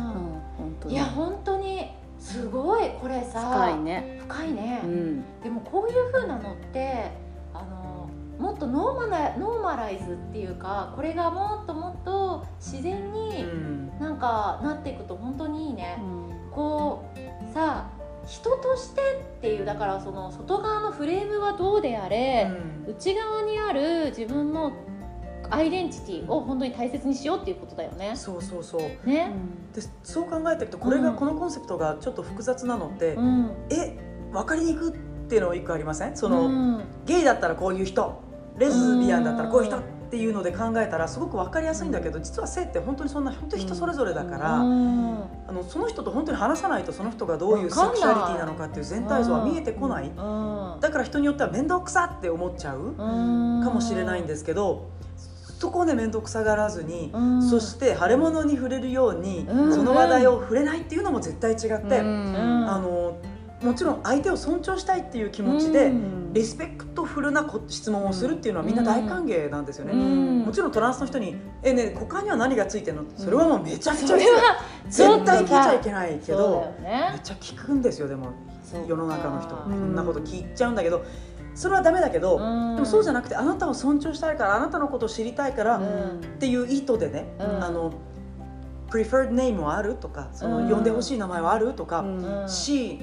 [0.86, 0.94] うん、本当に。
[0.94, 3.42] いや本当にすごいこれさ。
[3.42, 4.20] 深いね。
[4.28, 5.24] 深いね、うん。
[5.44, 7.12] でもこういう風なのって
[7.54, 14.00] あのもっと norma normalize っていうかこれがもっともっと自然に、うん。
[14.00, 16.52] なんかなっていくと本当にいいね、うん。
[16.52, 17.90] こうさ
[18.26, 19.02] 人として
[19.38, 22.50] っていうだからその外側のフレームはどうであれ、
[22.88, 24.72] 内側にある自分の
[25.50, 28.14] アイデンティティを本当に大切にしようっていうことだよね。
[28.16, 28.82] そうそうそう。
[29.08, 29.32] ね。
[29.74, 31.16] でそう考えていくとこれが、うん。
[31.16, 33.52] このコンセプトがちょっと複雑なのって、うん。
[33.70, 33.98] え
[34.32, 34.94] 分かりにくっ
[35.28, 36.16] ていうの一個ありません？
[36.16, 36.84] その、うん。
[37.06, 38.22] ゲイだったらこういう人
[38.58, 45.24] レズビアンだったらこういう人っていうので考えたらすごく分かりやすいんだけど実は性って本当にそんな本当に人それぞれだから、うん。
[45.48, 50.80] あのその人と本当に話さないとその人がどういうセクシュアリティなのかっていう全体像は見えてこない、うん。
[50.80, 53.04] だから人によっては面倒くさって思っちゃうか
[53.72, 54.90] もしれないんですけど
[55.58, 57.42] そこをね面倒くさがらずに、うん。
[57.50, 59.74] そして腫れ物に触れるように、うん。
[59.74, 62.66] その話題を触れないっていうのも絶対違って、うん。
[62.70, 63.18] あの
[63.64, 66.34] もちろん相手を尊重したいっていう気持ちで、うん。
[66.34, 69.94] リスペクトフルなこ質問をするっていうのはみんな大歓迎なんですよね。
[69.94, 70.40] うん。
[70.46, 74.18] もちろんトランスの人に「えね股間には何がついてるの?」それはもうめちゃくちゃ
[74.90, 77.14] 絶対聞いちゃいけないけどめね。
[77.18, 78.28] っちゃ聞くんですよでも
[78.88, 79.56] 世の中の人。
[79.56, 79.94] こうん。
[79.94, 81.04] んなこと聞いちゃうんだけど
[81.56, 82.76] それはダメだけど、うん。
[82.76, 87.64] でもそうじゃなくてあなたを尊重したいからあなたのことを知りたいから、うっんていう意図でね、うん。
[87.64, 87.92] あの
[88.90, 90.70] preferred name はあるとかその、うん。
[90.70, 92.18] 呼んでほしい名前はあるとか、うん。
[92.18, 93.00] うん she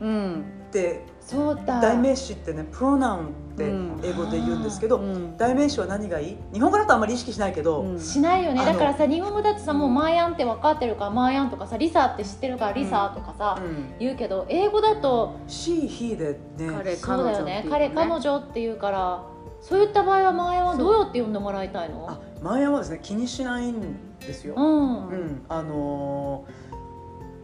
[0.00, 0.44] うん。
[0.68, 1.80] ってそうだ。
[1.80, 3.64] 代名詞ってねプロナウンって
[4.06, 5.36] 英語で言うんですけど、うん。
[5.38, 6.36] 代名詞は何がいい？
[6.52, 7.98] 日本語だとあんまり意識しないけど、うん。
[7.98, 8.62] しないよね。
[8.64, 13.94] だからさ日本語だってさもうマーヤンって分かってるからマーヤンとかさリサって知ってるからリサとかさ、うん。
[13.98, 17.66] 言うけど英語だと she he でね彼そうだよね。
[17.70, 19.24] 彼彼女女っていうから
[19.62, 22.10] そういった場合はマーヤンはどうやって呼んでもらいたいの？
[22.10, 25.42] あマーヤンはですね気にしないんですよ、うん、うん。
[25.48, 26.64] あのー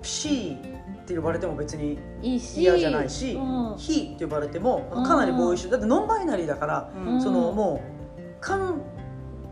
[0.02, 0.69] she
[1.10, 2.60] って呼ばれても別にいいし。
[2.60, 3.74] 嫌じゃないし、うん。
[3.74, 5.70] he って呼ばれてもうんかなりボーイッシュ。
[5.70, 7.20] だってノンバイナリーだから、うん。
[7.20, 7.82] そのも
[8.18, 8.80] うかん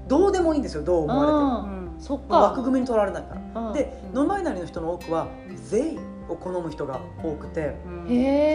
[0.07, 2.01] どうでもいいんですよどう思われても、うん。
[2.01, 3.73] そっまあ枠か、組みに取られないから、うん。
[3.73, 5.27] でノンバイナリーの人の多くは
[5.71, 7.75] they を好む人が多くて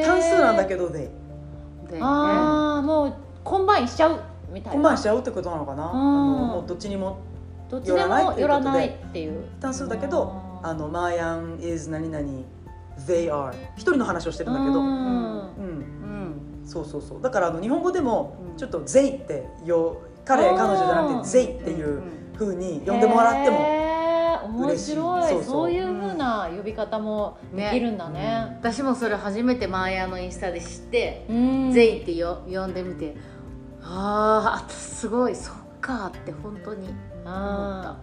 [0.05, 1.09] 単数なんだけど they
[1.99, 4.71] ああもう combine しちゃうみたいな。
[4.71, 5.89] コンバインしちゃうってことなのかな、ん。
[5.89, 5.99] あの
[6.45, 7.17] もうどっちにも
[7.69, 12.25] どっちでも寄らないっていう単数だけどあのマーヤン is 何々
[13.07, 14.87] they are 一人の話をしてるんだけど、うん。
[14.87, 14.91] うん。
[16.61, 16.63] うん。
[16.65, 17.21] そうそうそう。
[17.21, 18.57] だからあの日本語でもうん。
[18.57, 20.57] ちょっと they ってよ彼うん。
[20.57, 22.01] 彼女じゃなくて「ゼイ」っていう
[22.37, 23.57] 風に呼んでもらっても
[24.47, 24.91] 面嬉しい。
[24.91, 25.43] 白いそう。
[25.43, 28.57] そういう風な呼び方もできるんだね。
[28.59, 31.71] 私もそれ初めてマーヤのインスタで知ってうん。
[31.71, 33.15] ゼイってよ呼んでみて
[33.81, 36.93] ああすごいそっかって本当に思っ
[37.83, 37.89] た。
[37.89, 37.97] あ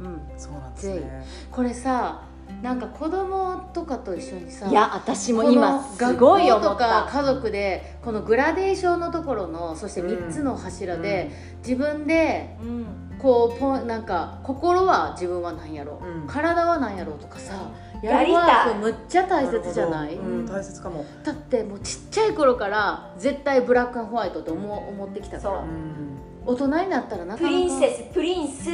[0.00, 0.06] うん。
[0.06, 0.20] うん。
[0.36, 1.26] そうなんですね。
[1.50, 2.22] これさ
[2.62, 7.04] なんか子供とかと一緒にさーいや私も今す学ごい思校とった。
[7.04, 12.86] か家族でこのグラデーションのところのそして3つの柱で、自分でうん。
[13.18, 16.26] こうポンなんか心は自分は何やろう、うん。
[16.28, 17.52] 体は何やろうとかさ
[18.00, 18.74] やりたい。
[18.76, 21.04] むっちゃ大切じゃない、うん大切かも。
[21.24, 25.58] だってもうちっちゃい頃から絶対ブラックホワイトって思思ってきたから。
[25.58, 25.62] そう。
[25.62, 26.18] うん。
[26.46, 27.48] 大人になったらなかなか。
[27.48, 28.70] プリンセスプリンス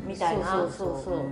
[0.00, 0.46] みたいな。
[0.46, 1.24] そうそうそう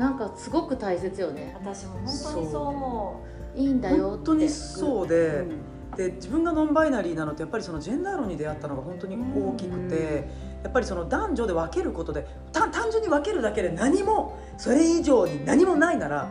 [0.00, 1.54] なんかすごく大切よね。
[1.62, 3.20] 私も本当にそう思
[3.54, 4.02] いいんだよって。
[4.02, 5.96] 本当にそうでうん。
[5.96, 10.28] で自分がノンバイナリーなのってやっぱりそのジェンダー論に出会ったのが本当に大きくて
[10.62, 16.28] やっぱりその男女で分けることでた単純に分けるだけで何もそれ以上に何もないなら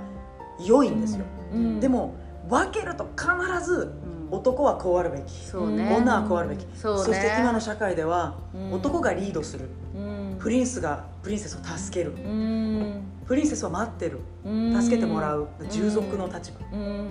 [0.66, 1.80] 良いんですよ、う、うん。
[1.80, 2.16] でも
[2.48, 3.28] 分けると必
[3.64, 3.94] ず
[4.32, 4.38] うん。
[4.38, 5.96] 男はこうあるべき、ね。
[5.98, 6.66] 女はこうあるべき。
[6.76, 7.04] そうね。
[7.04, 8.74] そして今の社会ではうん。
[8.74, 12.12] 男がリードする、うんプリンスがプリンセスを助ける。
[12.12, 13.04] うん。
[13.28, 14.20] プリンセスは待ってる。
[14.46, 14.82] うん。
[14.82, 15.50] 助けてもらう。
[15.70, 17.10] 従属の立場、うん。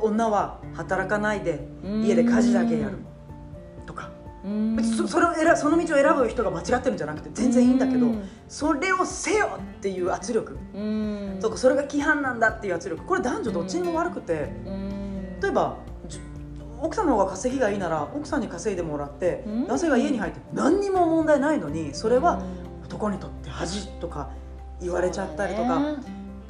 [0.00, 2.02] 女は働かないでうん。
[2.02, 2.98] 家で家事だけやる。
[3.86, 4.10] とか、
[4.96, 8.28] そそれを選その道を選ぶ人が間違ってるんじゃなくて全然いいんだけど、うん。
[8.48, 11.38] それをせよっていう圧力、うん。
[11.40, 13.04] とかそれが規範なんだっていう圧力。
[13.04, 14.50] これ男女どっちにも悪くて。
[14.66, 15.40] うん。
[15.42, 15.91] 例えばじ
[16.82, 19.66] 奥さんの方が稼ぎがいいなら奥さんに稼いでもらって、うん。
[19.68, 22.42] 男性が家に入って何にも問題ないのにそれは
[22.84, 24.30] 男にとって恥とか
[24.80, 25.96] 言われちゃったりとか、ね。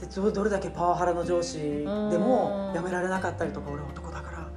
[0.01, 1.85] でどどれだけパワハラの上司で
[2.19, 4.49] も辞められなかったりとか俺男だから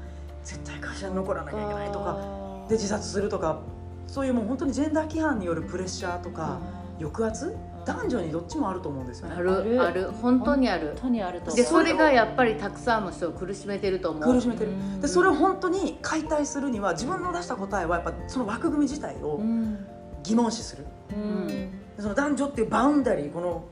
[0.44, 3.60] 絶対会社に残らなきゃいけないとかで自殺するとか
[4.08, 6.60] そういうもう本当にジェンダー規範によるプレッシャーとか
[7.00, 9.36] 抑圧男女にどっちもあると思うんですよね。
[9.38, 10.12] あるある。
[10.21, 10.88] 本当にある。
[10.88, 14.34] 本当にあるとでそれがやっぱりたくさんの人を苦しめてると思う。
[14.34, 14.71] 苦しめてる。
[14.71, 15.02] うん。
[15.02, 19.86] でそれを本当に解体するには自分の出した答えはやっぱその枠組み自体をうん。
[20.24, 20.86] 疑問視する。
[21.12, 21.48] うん。
[21.48, 21.69] で
[22.00, 23.63] その男女っていう boundary この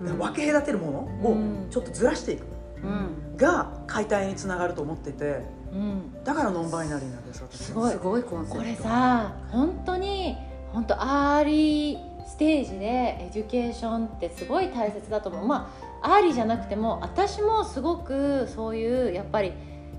[0.00, 0.18] うん。
[0.18, 1.66] 分け隔てるものをうん。
[1.70, 2.46] ちょっとずらしていく。
[2.82, 3.36] うん。
[3.36, 6.24] が解体につながると思っててうん。
[6.24, 7.92] だからノンバイナリーなんです私すごい。
[7.92, 8.62] すごいコンセプト。
[8.62, 10.36] これさ本当に
[10.72, 15.46] 本当 early stage で education ってすごい大切だと思う。
[15.46, 19.54] まあ early じゃなくても私もすごくそういうやっぱり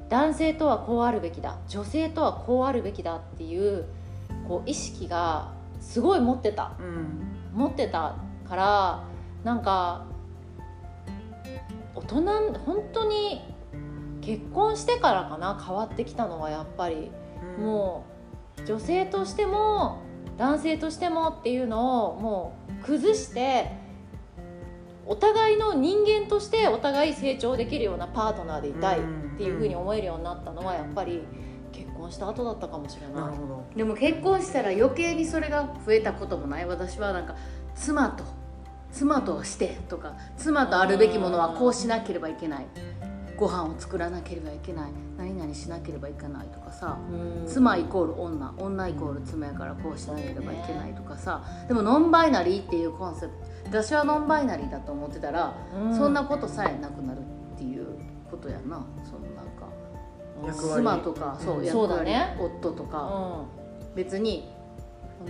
[0.09, 1.57] 男性とはこうあるべきだ。
[1.67, 3.85] 女性とはこうあるべきだっていう
[4.47, 6.73] こう意識がすごい持ってた。
[6.79, 7.25] うん。
[7.51, 8.15] 持ってた
[8.47, 9.03] から
[9.43, 10.05] なんか
[11.95, 12.21] 大人
[12.59, 13.41] 本当に
[14.21, 17.11] 結婚してからかな変わってきたのはやっぱり。
[17.57, 17.65] うん。
[17.65, 18.05] も
[18.61, 20.07] う女性としても
[20.39, 23.71] 男性としてもっていうのをもう崩して
[25.05, 29.01] お互いの人間としてお互い成長できるようなパートナーでいたいっ
[29.37, 31.23] ていうふうに思えるようになったのはやっぱり
[31.73, 33.15] 結婚した後だったかもしれない。
[33.15, 33.65] なるほど。
[33.75, 36.65] でも結婚したら余計にそれが増えたこともない。
[36.65, 37.35] 私はなんか
[37.75, 38.23] 妻と
[38.91, 42.65] 妻としてとか妻とあるべきものはこうしなければいけない
[43.39, 44.91] ご飯を作らなければいけない。
[45.17, 46.97] 何々しなければいけないとかさ。
[47.09, 47.47] うん。
[47.47, 48.53] 妻イコール女。
[48.57, 51.41] 女イコール妻やからこうしなければいけないとかさ。
[51.69, 53.33] でもノンバイナリーっていうコンセプ
[53.71, 53.79] ト。
[53.81, 57.19] 私はノンバイナリーだと思ってたら、うそんなことさえなくなる
[57.53, 57.85] っていう
[58.29, 58.85] ことやな。
[59.05, 61.65] そのなんか妻とかそううん。
[61.65, 62.37] 役割そうだね。
[62.37, 63.45] 夫とか、
[63.93, 64.49] う別に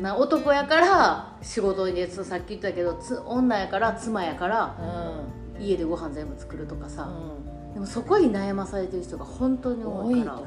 [0.01, 5.39] な男やから仕事にそうさっき言ったけどつ女やから妻やからん。
[5.59, 7.38] 家でご飯全部作るとかさ、うん
[7.73, 10.41] でもそこに悩まされてる人が本当に多いから。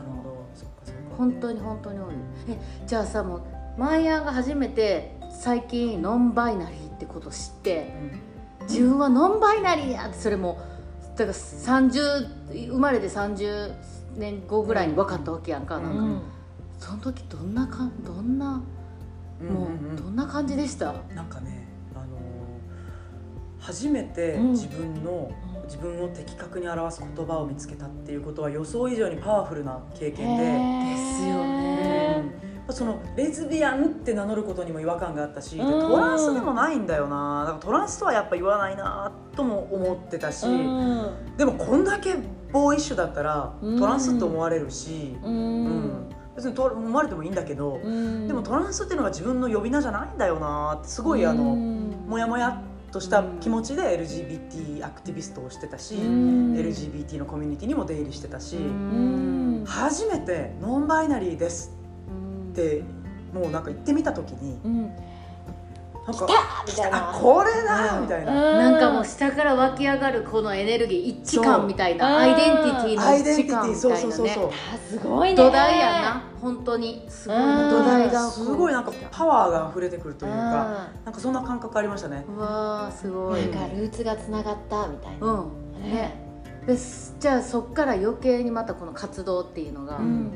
[1.16, 2.06] 本当に本当に多い。
[2.48, 3.42] えじゃあさもう
[3.78, 7.92] マイヤーが初めて最近ノンバイナリーってこと知って
[8.62, 10.58] 自分はノンバイナリーやってそれも
[11.16, 13.74] だから30生まれて30
[14.16, 15.98] 年後ぐらいに分かったわけやんか,、なんか。
[16.02, 16.20] うん
[16.78, 18.60] その時どんなかんどんな
[19.40, 19.94] うんもうんうん。
[19.94, 22.08] うどんな感じでした、なんかね、あのー
[23.60, 24.50] 初めてうん。
[24.50, 25.30] 自分の、
[25.72, 37.40] 自分を的確に表す言葉を見つけたっていうことは予想以上にパワフルな経験で、ですよねうんそのレズビアンって名乗ることにも違和感があったし、トランスでもないんだよな。
[37.40, 41.36] だからトランスとはやっぱ言わないなとも思ってたし、うん。
[41.36, 42.14] でもこんだけ
[42.52, 43.78] ボーイッシュだったらうん。
[43.78, 45.66] トランスって思われるし、ううん。
[45.66, 48.28] ん別にと思われてもいいんだけど、うん。
[48.28, 51.90] でもトランスっていうのが自分の呼び名じゃないんだよなってすごいあの、うん。
[52.08, 56.54] もやもやっとした気持ちで LGBT アクティビストをしてたし、うん。
[56.54, 59.64] LGBT のコミュニティにも出入りしてたし、うん。
[59.66, 61.72] 初めて「ノンバイナリーです」
[62.52, 62.84] って
[63.32, 64.92] もうなんか行ってみた時にうん
[66.06, 67.10] なんかみたいな。
[67.10, 68.02] あこれだうん。
[68.02, 72.18] みたいな、なんかもう下から湧き上がるこのエネルギー一致感みたいな。
[72.18, 74.50] アイデンティティのアイデンティテ一致感みィそうたいなねそうそうそう。
[74.74, 75.36] あすごいね。
[75.36, 76.22] 土台やんな。
[76.40, 77.06] 本当に。
[77.08, 77.38] すごい。
[77.38, 77.70] うん。
[77.70, 78.30] 土台が。
[78.30, 80.38] すごいなんかパワーが溢れてくるというか
[81.04, 82.24] なんかそんな感覚ありましたね。
[82.28, 83.42] うわーすごい。
[83.42, 85.82] なんかルーツがつながったみたいな、うん。
[85.82, 86.20] ね。
[86.66, 90.32] ですじゃあそっから余計にまたこの活動っていうのがうん。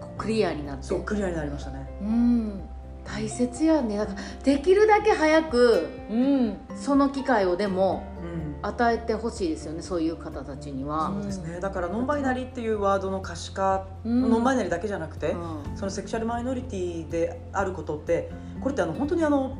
[0.00, 0.82] こうクリアになって。
[0.82, 1.88] そうクリアになりましたね。
[2.02, 2.68] うん
[3.10, 6.56] 大切やんねだからできるだけ早くうん。
[6.76, 8.48] その機会をでもうん。
[8.60, 9.82] 与えてほしいですよね。
[9.82, 11.12] そういう方たちには。
[11.14, 11.60] そうですね。
[11.60, 14.28] だからノンバイナリーっていうワードの可視化、うん。
[14.28, 15.76] ノンバイナリーだけじゃなくて、うん。
[15.76, 18.30] そのセクシャルマイノリティであることって
[18.60, 19.56] これってあの本当にあの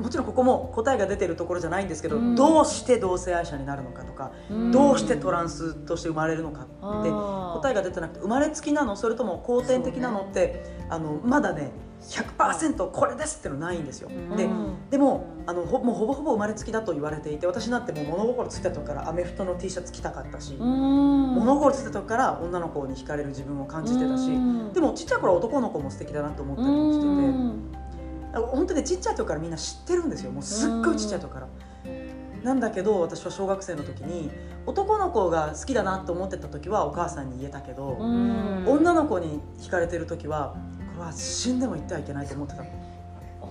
[0.00, 2.34] もちろんここも答えが出てるところじゃないんですけど、うん。
[2.34, 4.72] どうして同性愛者になるのかとか、うん。
[4.72, 8.96] どうしてトランスとして生まれるのかって答えが出てなくて生まれつきなの？
[8.96, 10.22] それとも後天的なの？
[10.22, 11.70] って、あのまだね
[12.08, 14.08] 100%これですってのないんですよ。
[14.08, 14.36] うん。
[14.36, 14.90] でうん。
[14.90, 21.34] でもあのほもうほぼほぼ生まれつきだと言われていて私なんてもう物心ついた時からアメフトの T シャツ着たかったし、うん。
[21.34, 24.72] 物心ついた時から女の子に惹かれる自分を感じてたし、うん。
[24.72, 27.84] でもちっちゃい頃は男の子も素敵だなと思ったりもしてて。
[28.34, 30.32] 本当にちっちゃい時からみんな知ってるんですよ。
[30.32, 31.46] もうすっごいちっちゃい時から。
[32.42, 34.30] なんだけど私は小学生の時に
[34.66, 38.64] 男の子が好きだなと思ってた時はお母さんに言えたけど、うん。
[38.66, 40.56] 女の子に惹かれてる時は
[40.98, 42.64] は死んでも言ってはいけないと思ってた。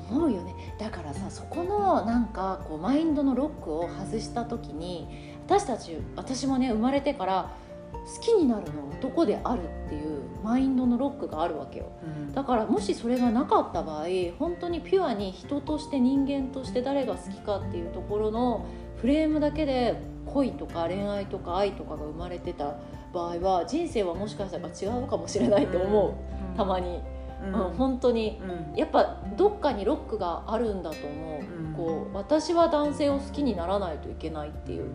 [0.10, 0.54] 思うよね。
[0.80, 7.56] だからさそこのなんかこうマインドのロックを外した時に私たち私もね生まれてから
[7.94, 11.92] 好きになるのは男であるっていうマインドのロックがあるわけよ。
[12.04, 12.34] うん。
[12.34, 14.06] だからもしそれがなかった場合
[14.40, 18.66] 本当にピュアに人として人間として誰が好きかっていうところの
[18.98, 22.76] フレームだけで恋とか恋愛とか愛とかが生まれてた
[23.14, 27.02] 場合は人生はもしかしたら違うかもしれないと思う、たまに、
[27.44, 27.54] うん。
[27.54, 28.40] うん、本当に。
[28.72, 28.78] うん。
[28.78, 31.74] やっぱどっかにロックがあるんだと思う,、うん。
[31.74, 34.86] こう私は男性を好きにならないといけないっていう。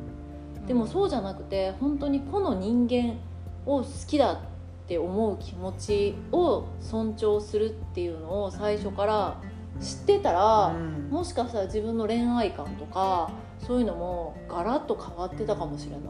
[0.66, 3.16] でもそうじゃなくて本当に個の人間
[3.64, 4.38] を好きだっ
[4.86, 9.36] て思う気持ちを尊重するっていうのを最初から
[9.80, 11.09] 知ってたら、うん。
[11.11, 16.01] もしかしたら自分の恋愛観とかそういうのもガラッと変わってたかもしれない。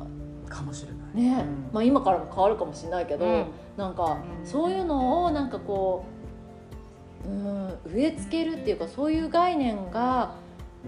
[0.48, 1.36] かもしれない。
[1.36, 1.42] ね。
[1.42, 1.70] うん。
[1.72, 3.46] まあ、今からも変わるかもしれないけど、うん。
[3.76, 4.46] なんかうん。
[4.46, 6.17] そういうのをなんかこう
[7.26, 10.34] うん植え付けるっていうかそういう概念が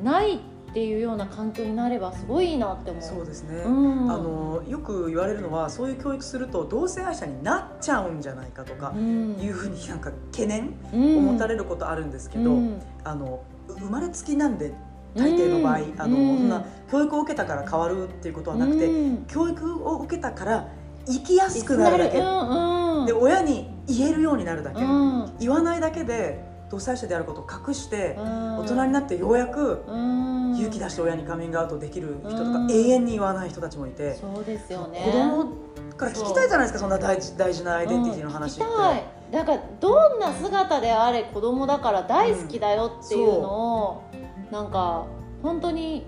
[0.03, 3.03] ないっていうような環境になればすごいいいなって思う。
[3.03, 4.11] そうですね、うん。
[4.11, 9.33] あのよく言われるのはそういう教育すると同性愛者になっちゃうんじゃないかとかうん。
[9.41, 12.81] いうふうになんか懸念うんを持たれることあるんですけど、うん。
[13.03, 14.72] あのう生まれつきなんで
[15.16, 15.95] 大抵の場合、うん。
[15.99, 16.39] あのうん。
[16.39, 19.24] そんな教育を受けたから変わるっていうことはなくて、うん。
[19.26, 20.68] 教育を受けたから
[21.07, 23.07] 生きやすくなるだけ、うんうん。
[23.07, 25.32] で親に言えるようになるだけ、うん。
[25.38, 28.59] 言わないだけで同性愛者であることを隠して、うん。
[28.59, 30.57] 大人になってようやくうん。
[30.57, 32.70] 勇気出して親にカミングアウトできる人とか、うん。
[32.70, 35.03] 永遠に言わない人たちもいて、そうですよね。
[35.05, 35.53] 子供
[35.97, 38.64] から聞きたいじゃないですかそんな大事大事なアイデンティティの話って。
[38.64, 39.05] うん聞きたい。
[39.32, 44.03] なんかどんな姿であれ子供だから大好きだよっていうのを、
[44.51, 44.70] なん。
[44.70, 45.07] か
[45.43, 46.05] 本当に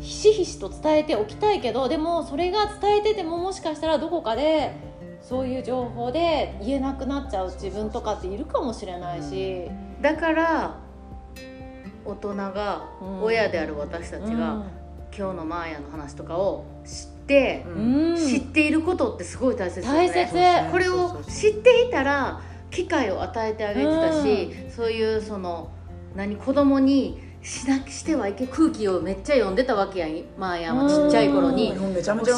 [0.00, 4.74] ひしひしと伝えておきたいけどでもそれが伝えててももしかしたらどこかで
[5.26, 9.70] そういう情報で言えなくなっちゃう自分とかっているかもしれないし、
[10.02, 10.76] だから
[12.04, 13.22] 大人がうん。
[13.22, 14.66] 親である私たちが、
[15.16, 18.14] 今日のマーヤの話とかを知ってう、うん。
[18.14, 20.08] ん知っていることってすごい大切ですよね。
[20.08, 20.70] 大切。
[20.70, 25.70] これを知っていたら機会を与えてあげてたし、そういうその
[26.14, 31.74] 何子供にしなしてはいけ空気をめっちゃ読んでたわけやんマーヤはちっちゃい頃に。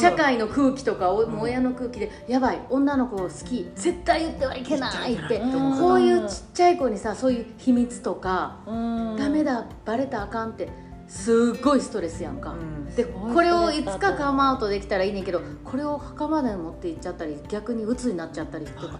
[0.00, 8.74] 社会の空気とかを、うんもう親の空気でやばい女の子を好き絶対言ってはいけないってこういうちっちゃい子にさそういう秘密とか、う
[9.14, 9.16] ん。
[9.16, 10.68] ダメだバレたらあかんって
[11.06, 12.94] すっごいストレスやんか、うん。
[12.94, 18.98] でこれをいつかカムアウトできたらいいねんけどこれを墓まで持っていっちゃったり逆に鬱になっちゃったりとか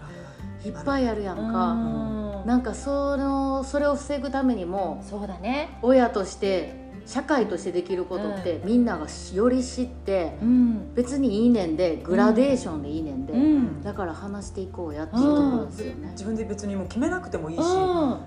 [0.63, 1.75] いっぱいあるやんか、う
[2.23, 10.93] んなんかそのそれを防ぐためにもそうだね、親として社会としてできることって、みんながより知ってうん。
[10.93, 13.81] 別にいいねんでグラデーションでいいねんで、うん。
[13.81, 16.09] だから話していこうやっていうところですよね。
[16.11, 17.65] 自分で別にもう決めなくてもいいし、うん。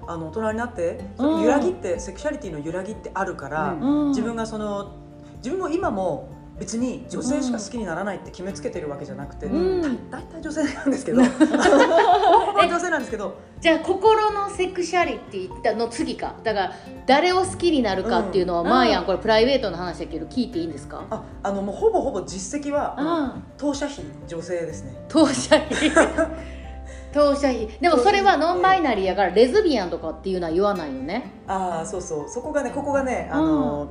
[0.08, 3.74] あの大人になって揺らぎって、セクシャリティの揺らぎってあるから、
[4.08, 4.94] 自分がその
[5.38, 6.30] 自分も今も
[6.60, 9.56] 別に女性しか好きにならないって決めつけてるわけじゃなくて、う
[9.88, 10.10] ん。
[10.10, 16.34] 大体女性なんですけど 女性なんですけどじゃあ心のセクシャリティの次か？
[16.44, 16.72] だから
[17.06, 18.68] 誰を好きになるかっていうのは、うん。
[18.68, 21.02] まあやんこれプライベートの話だけど聞いていいんですか？
[21.10, 23.42] ああのもうほぼほぼ実績は、うん。
[23.56, 24.94] 当社費女性ですね。
[25.08, 25.68] 当社費。
[27.12, 27.66] 当社費。
[27.80, 31.32] でもそれはノンバイナリーやからレズビアンとかっていうのは言わないよね。
[31.48, 32.28] ああそうそう。
[32.28, 33.88] そこがねここがねあの、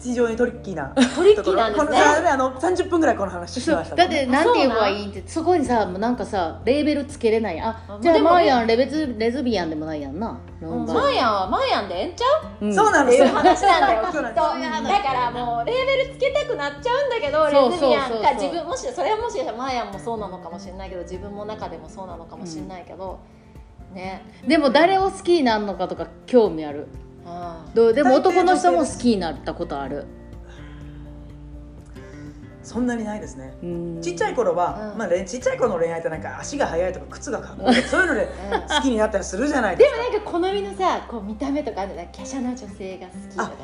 [0.00, 1.90] 非常にトリッキーなトリッキーなんですね。
[1.90, 7.60] このあの30分ぐらいこの話しましただってなんて言えばいいってそこにさもうなんかさレーベルつけれない。
[7.60, 8.34] ああじゃあでもね。
[8.36, 10.38] マーヤンレベズレズビアンでもないやんな。
[10.60, 11.32] ノンバイマーヤン。
[11.32, 12.24] はマーヤンでええんちゃ
[12.60, 12.66] う？
[12.66, 12.74] うん。
[12.74, 13.26] そうなんですよ。
[13.26, 14.04] っていう話なんだよ。
[14.04, 18.20] きっとだからもうレーベルつけたくなっちゃうんだけどレズビアンそうそう。
[18.20, 23.18] そうか自分もしそれはもしかしたらマーヤンもそうなのかもしれないけど自分も中でもそうなのかもしれないけど、
[23.94, 24.24] ね。
[24.46, 26.86] でも誰を好きになるのかとか興味ある。
[26.86, 27.07] あ
[27.74, 27.94] どう？
[27.94, 30.06] でも男の人も好きになったことある。
[32.62, 33.56] そんなにないですね。
[33.62, 34.02] うん。
[34.02, 34.98] ちっちゃい頃は、うん。
[34.98, 37.82] まあ、れちっちゃい頃の恋愛ってなんか足が速いとか靴がかっこいい。
[37.82, 38.28] そういうので
[38.68, 43.56] 好きになったりするじゃないでですもかなんか好みのさこう見た目とかあるんだ華奢な女性が好きとかさ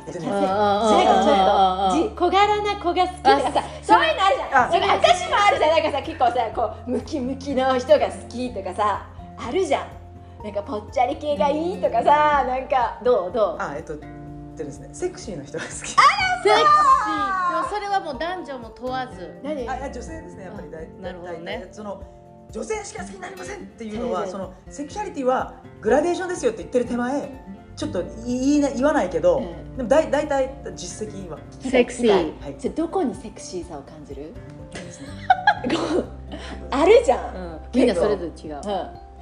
[2.16, 5.70] 小柄な子が好きとかさそういうのあるじゃあんそれ私もあるじゃん。
[5.70, 9.06] なんかさ結構さこうムキムキの人が好きとかさ
[9.36, 9.86] あるじゃん
[10.44, 13.56] なんかぽっちゃり系がいいとかさなんかどうどう？
[13.58, 15.72] あえっとでですねセクシーな人が好き。
[15.72, 15.96] セクシー。
[15.96, 16.02] で
[17.62, 19.40] もそれはもう男女も問わず。
[19.42, 19.66] 何？
[19.66, 21.38] あいや女性ですねやっぱりだいなるほどね。
[21.44, 21.68] 大体。
[21.72, 22.02] その
[22.52, 27.42] 女性しか好きになりませんっていうのはそのセクシャリティはグラデーションですよって言ってる手前
[27.74, 29.76] ちょっと言いな言わないけど、うん。
[29.78, 32.10] でも大大体実績はセクシー。
[32.14, 32.32] はい。
[32.42, 34.34] はいじゃあどこにセクシーさを感じる？
[36.70, 37.60] あるじゃん、うん。
[37.74, 38.56] みんなそれぞれ違う。
[38.56, 38.62] うん、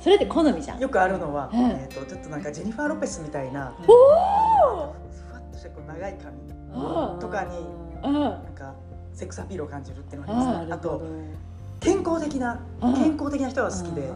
[0.02, 0.80] それって好みじゃん。
[0.80, 1.60] よくあるのは、うん。
[1.70, 4.94] えー、とちょっとなんかジェニファー・ロペスみたいなおふわ
[5.38, 6.36] っとしたこう長い髪
[6.74, 7.58] おとかに
[8.02, 8.74] うんなんか
[9.14, 10.66] セックスアピールを感じるっていうのがあります。
[10.66, 11.02] ねあと
[11.80, 12.94] 健康的なうん。
[12.94, 14.10] 健康的な人が好きで、ん。
[14.10, 14.12] う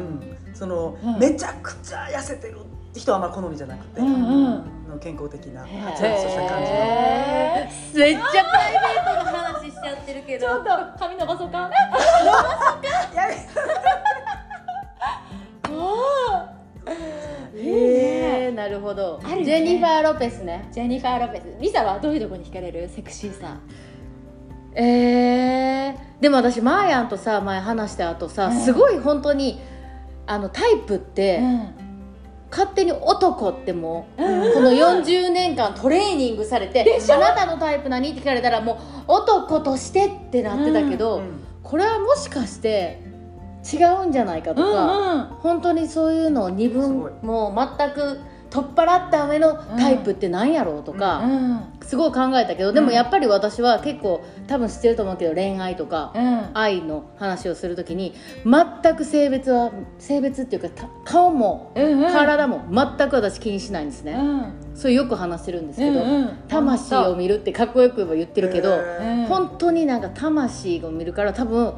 [0.00, 0.54] ん。
[0.54, 1.18] その、うん。
[1.18, 4.88] めちゃくちゃ痩せてるって人はあんま好みじゃなくて、うんうん。
[4.88, 6.78] の健康的なはつらつとした感じの。
[8.04, 10.98] めっちゃプライベートの話しちゃってるけどちょっと。
[10.98, 11.70] 髪伸ばそうか？
[13.14, 13.34] やべ
[17.54, 18.50] いいね。
[18.52, 19.18] なるほど。
[19.18, 19.44] ね。
[19.44, 20.68] ジェニファー・ロペスね。
[20.72, 21.60] ジェニファー・ロペス。
[21.60, 23.58] リサはどういうところに惹かれるセクシーさ
[24.74, 28.60] えー、でも私マーヤンとさ前話した後さ、うん。
[28.60, 29.60] すごい本当に
[30.26, 31.74] あのタイプって、うん。
[32.50, 34.54] 勝手に男ってもう、うん。
[34.54, 38.76] この40年間トレーニングされて「あなたのタイプ何?」って聞かれたらもう
[39.08, 41.44] 男としてってなってたけど、うん。
[41.62, 43.11] これはもしかして
[43.62, 45.26] 違うんじゃないかとか、うんうん。
[45.40, 47.26] 本当にそういうのを二分い。
[47.26, 56.50] もう全く取っ払った上のタイプって何やろうとか、うんすごい考えたけどでもやっぱり私は結構多分知ってると思うけど恋愛とか、うん。
[56.54, 64.52] 愛の話をするときに全く性別は性別っていうかた顔も体も全く私気にしないんですね、うん。
[64.74, 68.78] それよく話してるんですけど、うんうん魂を見るってかっこよく言ってるけど、
[69.28, 71.72] 本当になんか魂を見るから多分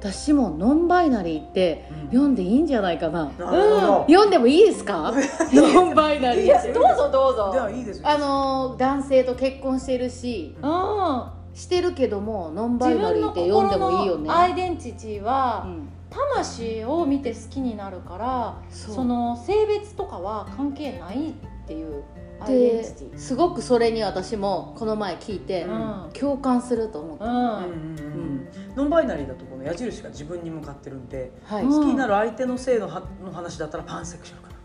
[0.00, 2.06] 私もノンバイナリーってうん。
[2.08, 5.12] 読んでいいんじゃないかな、なるほど、読んでもいいですか？
[5.52, 7.50] ノンバイナリーどうぞどうぞ。
[7.52, 8.08] じゃあいいですよ。
[8.08, 10.54] あのー男性と結婚してるし。
[10.62, 11.22] うん。
[11.54, 14.28] してるけどもノンバイナリーって読んで心もいいよね。
[14.28, 15.88] のアイデンティティは、うん。
[16.10, 21.32] 魂を見て好きになるからその性別とかは関係ないっ
[21.66, 22.04] ていう
[22.46, 22.84] で
[23.16, 26.10] すごくそれに私もこの前聞いて、うん。
[26.12, 27.32] 共感すると思った、うん。
[27.32, 34.56] うんうんうんノンバイナリーだとこの矢印が自分に向かってるんで、はい、うん好きになる相手の性のはの話だったらパンセクシャルかな。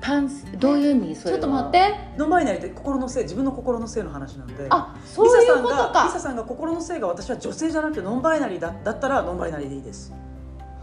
[0.00, 1.16] パンスどういう意味？
[1.16, 1.40] それは。
[1.40, 1.94] ちょっと待って。
[2.18, 10.12] ノンバイナリーって心の性自分の心の性の話なんであそういうことリサさんがリかサさんが心の性が私は女性じゃなくてノンバイナリーだだったらノンバイナリーでいいです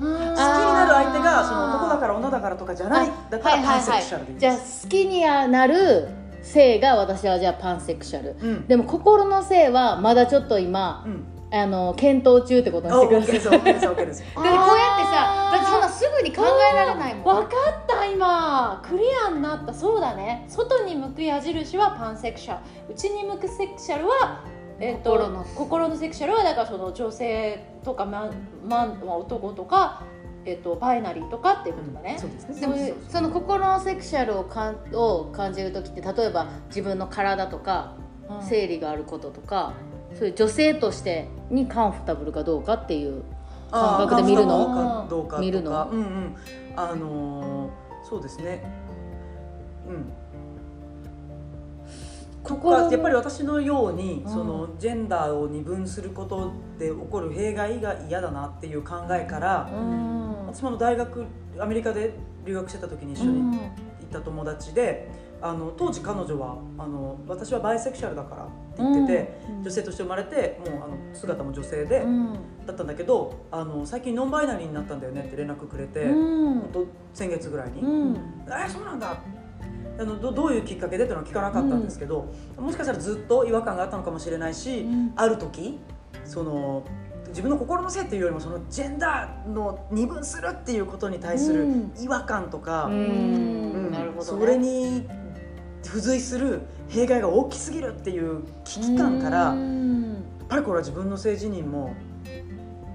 [0.01, 3.11] 好きになる相手がその男だから女だからとかじゃない。
[3.29, 6.07] だったらパンセクシャルでいいじゃあです、好きになる
[6.41, 8.35] 性が私はじゃあパンセクシャル。
[8.41, 8.67] うん。
[8.67, 11.23] でも心の性はまだちょっと今うん。
[11.53, 14.21] あの検討中ってことにあしてく ださいこうやってさ
[15.51, 17.35] だってそんなすぐに考えられないもん。
[17.35, 18.81] 分かった今。
[18.87, 19.73] クリアになった。
[19.73, 20.45] そうだね。
[20.47, 22.53] 外に向く矢印はパンセクシャ
[22.87, 22.93] ル。
[22.93, 24.39] 内に向くセクシャルは、
[24.81, 25.43] えっと心の。
[25.55, 28.31] 心のセクシャルはだからその女性とかマン
[28.67, 30.03] マンまあ男とか、
[30.45, 32.59] えっとバイナリーとかっていうことだね、そうですね。
[32.59, 37.95] でもそういうその心のセクシャルをかんを感じる時って例えば自分の体とか
[38.29, 38.41] うん。
[38.43, 39.73] 生理があることとか
[40.17, 43.23] そういう女性としてにカンフォタブルかどうかっていう
[43.69, 44.57] 感覚で見るの？
[44.57, 45.41] どうかどうかとか。
[45.41, 45.89] 見るの？
[45.91, 46.35] うんうん。
[46.75, 47.71] あのー
[48.03, 48.63] そうですね。
[49.87, 50.13] うん
[52.43, 54.31] 心のやっぱり私のように、うん。
[54.31, 60.47] そのジェンダーを二分することで起こる弊害が嫌だなっていう考えから、うん。
[60.47, 61.25] 私も大学
[61.59, 62.13] アメリカで
[62.45, 65.09] 留学してた時に一緒に行った友達で、
[65.41, 69.63] あの当時彼女はあの私はバイセクシャルだからって言ってて、うん。
[69.63, 72.33] 女性として生まれてもうあの姿も女性で、うん。
[72.65, 76.63] だったんだけどあの最近ノンバイナリーになったんだよねって連絡くれて、うん。
[77.13, 78.15] 先月ぐらいに「うん。
[78.47, 79.17] えそうなんだ」
[79.99, 85.13] あのどどういうきっかけでっていうのは聞かなかったんですけど、もしかしたらずっと違和感があったのかもしれないし、うん。
[85.15, 85.79] ある時
[86.25, 86.83] その
[87.29, 91.91] 自分の心のせいっていうよりもそのジェンダーの二分するっていうことに対するうん。
[91.99, 93.95] 違和感とか、うん。
[94.21, 95.07] それに
[95.83, 100.23] 付随する弊害が大きすぎるっていう危機感から、やっうん。
[100.49, 101.95] ぱりこれは自分の性自認も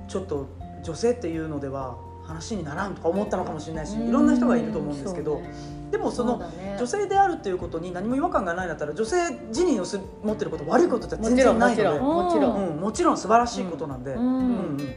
[0.09, 0.47] ちょっと
[0.83, 5.41] 女性っていうのでは話にならんとか思ったのかもしれないしいろんな人がいると思うんですけど、
[5.91, 6.43] でもその
[6.79, 9.17] 女性であるっていうことに何も違和感がないんだったら女性
[9.49, 11.89] 自認をす持ってること悪いことじゃ全然ないので。
[11.89, 14.97] もちろんもちろん、うん、もちろん素晴らしいことなんで、ううん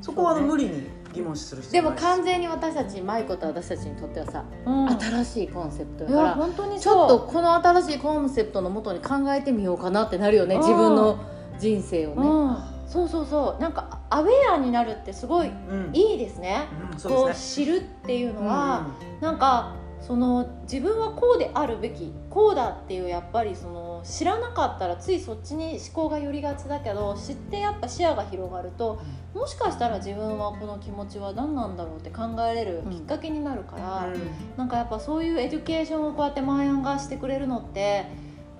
[0.00, 4.88] そこはあの無理に疑問視する必でも完全に私たち舞子と私たちにとってはさ、うん。
[4.88, 10.60] 新しいコンセプトいだからや本当にちょっとそこの新しいコンセプトのもとに考えてみようかなってなるよねうん。
[10.62, 11.18] 自分の
[11.58, 13.62] 人生をう、ね、うん、そうそうそう。
[13.62, 15.90] なんかアウェアになるってすごいうん。
[15.92, 16.98] いいですね、うん。
[16.98, 18.86] そうこうです知るっていうねのは、
[19.20, 29.00] なんかその自分はこうであるべきこうだっていうやっぱりその知らなかったらついそっちに思考が寄りがちだけど知ってやっぱ視野が広がると
[29.34, 34.20] もしかしたら自分はこの気持ちは何なんだろうって考えれるきっかけになるから、うん
[34.56, 38.04] なんかやっぱそういう education をこうやってマーヤンがしてくれるのって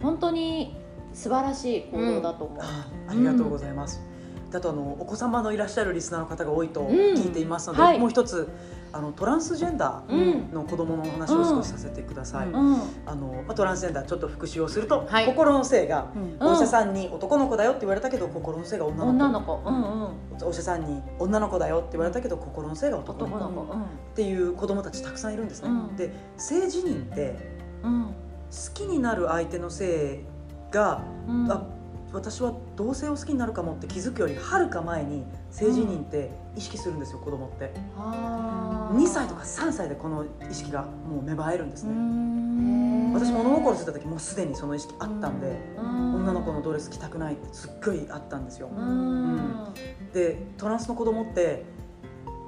[0.01, 0.77] 本当に
[1.13, 2.59] 素晴らしい行動だと思う。
[2.63, 4.10] あありがとうございます。
[4.51, 6.89] だとあのお子様のいらっしゃるリスナーの方が多いとん。
[6.89, 7.99] 聞いていますので、はい。
[7.99, 8.49] もう一つ
[8.93, 10.19] あのトランスジェンダうん。
[10.19, 12.49] ーの子供のお話を少しさせてください。
[12.49, 12.55] うん。
[12.55, 15.27] うんあのまあトランスジェンダーちょっと復習をすると、はい。
[15.27, 16.23] 心の性がうん。
[16.23, 19.11] うんお医者さんに男の子だよって言われたけど心の性が女の子。
[19.11, 23.63] 女の子、うんうん、お医者さんに女の子だよって言われたけど心の性が男の子。
[23.63, 23.77] っ
[24.15, 25.69] ていう子供たちたくさんいるんですね。
[25.69, 25.97] うん。
[25.97, 27.37] で性自認って
[27.85, 28.05] うん。
[28.05, 30.25] 好きになる相手の性
[30.73, 31.67] がうん、あ
[32.13, 37.73] 私は同性を好きになるかもって気づくよりはるか前に性自認って意識するんですよ子供って。
[37.97, 38.97] あー。
[38.97, 43.13] 2歳とか3歳でこの意識がもう芽生えるんですうねん。
[43.13, 46.15] 私物心ついた時もうすでにその意識あったんでうん。
[46.17, 48.69] 女の子のドレス着たくないってすっごいあったんですよ。
[48.77, 49.69] うん。
[50.13, 51.65] でトランスの子供って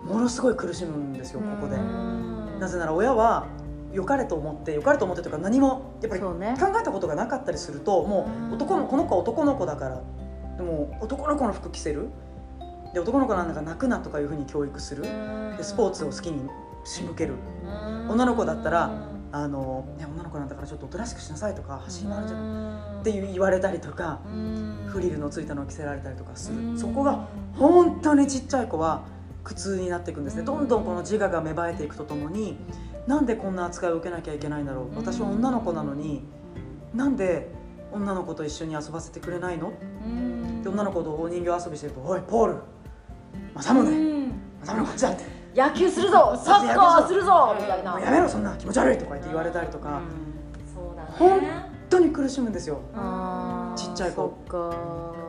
[0.05, 1.77] ものすごい苦しむんですよここで。
[1.77, 2.59] うん。
[2.59, 3.47] なぜなら親は
[3.93, 10.03] 良かれと思って良かれと思ってというか何もやっぱり考えたことがなかったりするともう男のこの子は男の子だから
[10.57, 12.09] でも男の子の服着せる。
[12.93, 15.03] で男の子なんだから泣くなとかいうふうに教育する。
[15.57, 16.49] でスポーツを好きに
[16.85, 17.35] 仕向ける。
[18.11, 18.91] 女の子だったら
[19.33, 22.99] あのいや女の子なんだからちょっとおとなしくしなさいとか走り回るじゃん。
[23.01, 24.21] っていう言われたりとか
[24.87, 26.79] フリルのついたのを着せられたりとかする。
[26.79, 29.05] そこが本当にちっちゃい子は
[29.43, 30.43] 苦痛になっていくんですね。
[30.43, 32.59] どんどんこの自我が芽生えていくとともに
[33.07, 34.97] なんでこんな扱いを受けなきゃいけないんだろう？
[34.97, 36.23] 私は女の子なのに
[36.95, 37.49] なんで
[37.93, 39.73] 女の子と一緒に遊ばせてくれないの？
[40.63, 42.57] で女の子とお人形遊びしてると「おいポール
[43.55, 43.91] 政宗
[44.61, 45.25] 政宗こっちだ」って
[45.55, 47.99] 野球するぞ サッカーするぞみたい「な。
[48.01, 50.01] やめろそんな気持ち悪い」とか言って言われたりとか。
[50.75, 51.41] そうだね本
[51.91, 52.53] 当に苦しむん。
[52.53, 52.79] ですよ
[53.77, 54.33] ちっちゃい子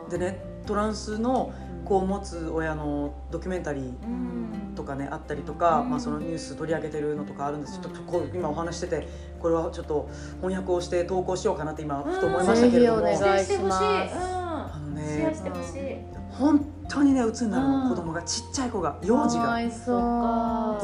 [0.08, 1.52] でねトランスの
[1.84, 5.90] 子を持つ親のドキュメンタリーうんとかねあったりとか、うん。
[5.90, 7.80] まあ、そのニュース取り上げてるのとかあるんです。
[7.80, 8.00] ちょっと
[8.34, 9.08] 今お話ししてて
[9.40, 10.08] これはちょっと
[10.40, 13.76] 翻訳をして投稿しようかなって今ふと思いましたけれども、ぜひお願いしてほしい。
[13.76, 15.96] あのねしてほしい。
[16.30, 19.56] 本当にね鬱になるの、うん子供がちっちゃい子が幼児が。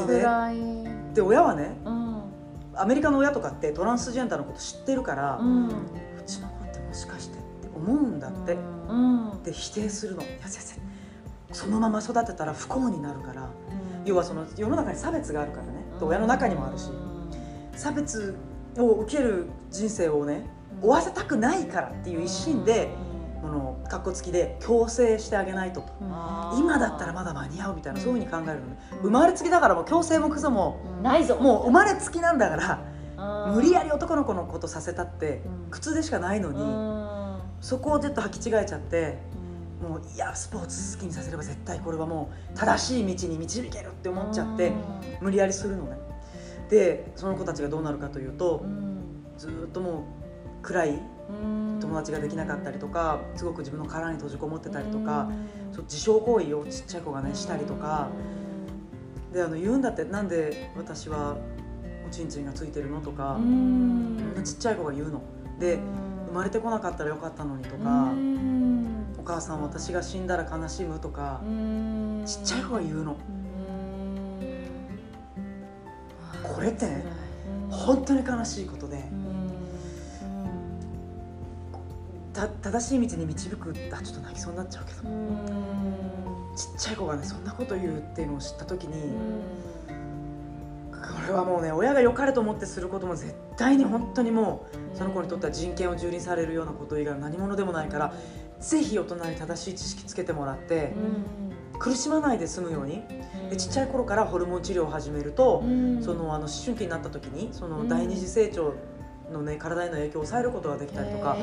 [0.07, 2.21] でねで親はねうん
[2.73, 5.69] アメリカの親とかってトランスジェンダーのこと知ってるから、ううん
[6.25, 9.43] ちの子ってもしかしてって思うんだって、うん。
[9.43, 10.21] で否定するの。
[10.21, 10.80] いや先生
[11.51, 13.49] そのまま育てたら不幸になるから
[14.05, 16.89] 要はその世の中に差別があるからね、親の中にもあるし
[17.75, 18.35] 差別
[18.77, 20.49] を受ける人生をね
[20.81, 22.89] 負わせたくないからっていう一心で、
[23.41, 25.93] このかっこつきで強制してあげないとと。
[26.57, 28.77] 今だったらまだ間に合うみたいなそういうふうに考えるのね。
[29.01, 31.35] 生まれつきだからもう強制もクソもないぞ。
[31.35, 32.55] もう生まれつきなんだか
[33.17, 33.55] らうん。
[33.55, 35.69] 無理やり男の子のことさせたってうん。
[35.69, 37.39] 苦痛でしかないのうにん。
[37.61, 39.19] そこをちょっと履き違えちゃって
[39.81, 44.71] もういやスポーツ好きにさせれば絶対これはもう正しい道に導けるって思っちゃって
[45.21, 45.97] 無理やりするのね。
[46.69, 48.63] でその子たちがどうなるかというと
[49.37, 50.03] ずーっともう
[50.61, 51.01] 暗い
[51.79, 55.29] 友達ができなかったりとかすごく自分の殻に閉じこもってたりとか
[55.73, 58.09] 自傷行為をちっちゃい子がねしたりとか。
[59.33, 61.37] であの言うんだってなんで私は
[62.05, 63.39] おちんちんがついてるのとか
[64.43, 65.21] ちっちゃい子が言うの。
[65.57, 65.79] で
[66.27, 68.11] 生まれてこなかったらよかったのにとか
[69.21, 71.41] お母さん私が死んだら悲しむとか
[72.25, 73.15] ちっちゃい子が言うの。
[76.41, 77.05] これってね
[77.69, 79.03] 本当に悲しいことで。
[82.33, 85.01] た正しい道に導くあちょっと泣きそうになっちゃうけど。
[86.55, 88.93] ちっちゃい子がねそんなこと言うっていうのを知った時に、
[90.91, 90.97] こ
[91.27, 98.13] れはもうね親が良かれと思ってすることも絶対に本当にもうその子にとっては人権を蹂躙されるようなこと以外何者でもないから
[98.61, 100.93] ぜひ大人に正しい知識つけてもらって、
[101.79, 103.03] 苦しまないで済むように。
[103.49, 105.61] でちっちゃい頃からホルモン治療を始めると、
[106.01, 108.73] そのあの思春期になった時にその第二次成長
[109.31, 111.35] のね体への影響を抑えることができたりとか。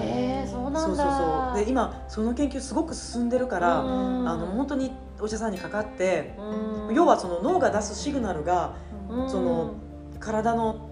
[0.51, 0.81] そうなんだ。
[0.81, 1.65] そうそう。
[1.65, 4.29] で今その研究すごく進んでるから、うん。
[4.29, 6.95] あの本当にお医者さんにかかって、うん。
[6.95, 8.77] 要はその脳が出すシグナルが
[9.11, 9.29] うん。
[9.29, 9.75] その
[10.21, 10.88] 体の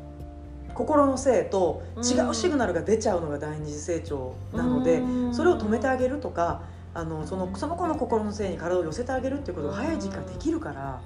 [0.76, 5.34] 心の性と違うシグナルが出ちゃうのが第二次成長なので、うん。
[5.34, 6.62] それを止めてあげるとか
[6.92, 11.00] あのそのその子の心の性に体を寄せてあげるっていうことが早い時期からできるから。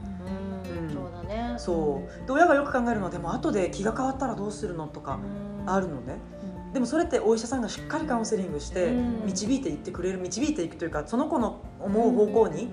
[0.93, 1.55] そうだね。
[1.57, 2.27] そう。
[2.27, 5.21] で親がよく考えるのはでも後で気が変わったらどうするのとか
[5.66, 6.18] あるのね。
[6.73, 9.27] でもそれってお医者さんがしっかりカウンセリングしてうん。
[9.27, 12.71] 導いていってくれる導いていくというかその子の思う方向に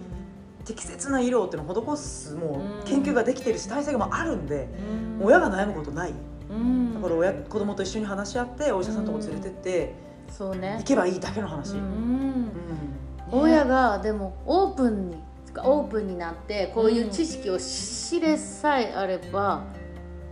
[0.66, 4.68] 適切な医療っていうのを施すもう研究ができてるし体制があるんで
[5.20, 5.26] うん。
[5.26, 6.12] 親が悩むことない。
[6.12, 6.37] うん
[6.94, 9.94] だから親子供と一緒に話し合ってお医者さんのとこ連れてって
[10.30, 10.78] そうね。
[10.80, 11.76] 行けばいいだけの話、
[13.32, 15.18] 親がでもオープンに
[15.64, 19.64] オープンになってこういう知識を知れさえあれば、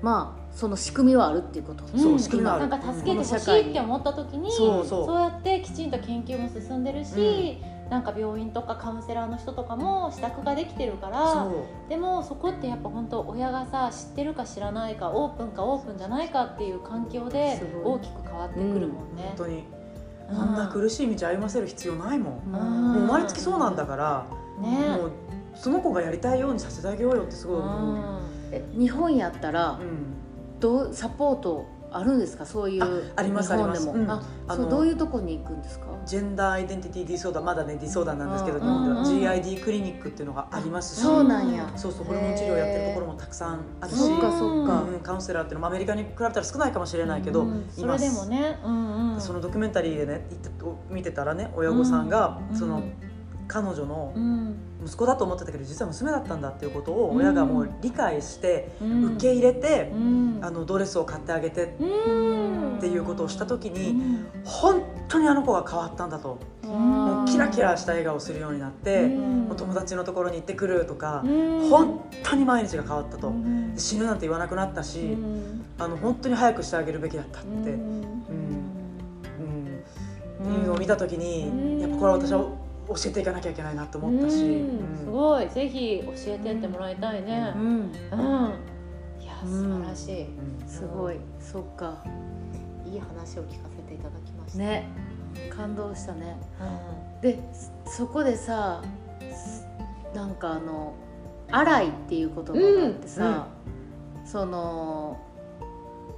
[0.01, 2.67] まあその仕組みはあるっていうこと、そう仕組みはある。
[2.67, 5.05] なんか助けてほしいって思った時に、そうそう。
[5.05, 7.57] そうやってきちんと研究も進んでるし、
[7.89, 11.47] なんか病院とかカウンセラーの人とかも支度ができてるから
[11.87, 19.33] でもそこってやっぱ本当親がさ知ってるか知らないかオープンかオープンじゃないかっていう環境で大きく変わってくるもんね。
[19.37, 19.45] 本。
[19.45, 19.63] 当に。
[20.31, 20.37] うん。
[20.39, 22.51] あんな苦しい道歩ませる必要ないもん、うん。
[22.51, 24.25] もう生まれつきそうなんだから、
[24.59, 24.97] ね。
[24.97, 25.11] もう
[25.53, 27.97] その子がやりたいようにさせてあげようよってすごい思う、
[28.51, 30.59] え日本やったらうん。
[30.59, 32.45] どうサポートあるんですか？
[32.47, 32.83] そういう
[33.15, 33.91] ああります日本でも。
[33.91, 34.49] ありますうん。
[34.49, 35.84] ああのそうどういうとこに行くんですか？
[36.05, 41.71] ジェンダーアイデンティティディソーダーまだねディソーダーなんですけど、うん日本ではうん GID クリニックっていうのがありますし、そうなんや。
[41.75, 44.83] そうそうホルモン治療やってるところもたくさんあるし、そっかそっか。
[44.83, 50.27] うんカウンセラーっていうのもアメリカに比べたら少ないかもしれないけど、うんいますそれでもね、うんうん、そのドキュメンタリーでね
[50.89, 52.57] 見てたらね親御さんが、うん。
[52.57, 52.83] その
[53.47, 59.05] 彼女のうん息子だと思ってたけど実は娘だったんだっていうことを親がもう理解して、うん。
[59.15, 60.39] 受け入れて、うん。
[60.41, 64.27] あのドレスを買ってあげてっうんていうことをした時うに、ん。
[64.43, 69.45] 本当にあの子が変わったんだと、もうキラキラした笑顔をするようになって、うん。
[69.45, 71.69] もう友達のところに行ってくるとか、うん。
[71.69, 73.73] 本当に毎日が変わったと、うん。
[73.75, 75.65] 死ぬなんて言わなくなったし、うん。
[75.79, 78.03] あの本当に早くしてあげるべきだったって、うん。
[80.39, 80.53] うん。
[80.53, 81.79] いうのを見た時に、うん。
[81.79, 82.45] やっぱこれは私は
[82.87, 84.63] 教えていかなきゃいけないなと思ったし、
[84.97, 85.49] すごい。
[85.49, 87.53] ぜひ教えてってもらいたいね。
[87.55, 87.63] うん。
[87.63, 87.89] うん、
[89.21, 90.67] いや素晴らしい、うん。
[90.67, 91.17] すごい。
[91.39, 92.03] そっか。
[92.85, 94.59] いい話を聞かせていただきました。
[94.59, 94.87] ね。
[95.49, 96.37] 感動したね。
[97.19, 97.39] うで
[97.85, 98.81] そこでさ
[100.13, 100.93] なんかあの
[101.51, 103.47] 「洗い」っていう言葉があってさ、
[104.25, 105.17] その「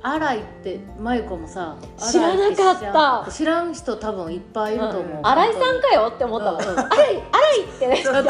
[0.02, 3.32] 洗い」って真由子もさ知らなかった。
[3.32, 5.28] 知らん人多分いっぱいいると思う、ん。
[5.28, 6.70] 新井さんかよって思ったもん、うん。
[6.70, 8.04] うん新井新井ってね。
[8.04, 8.30] ちょっと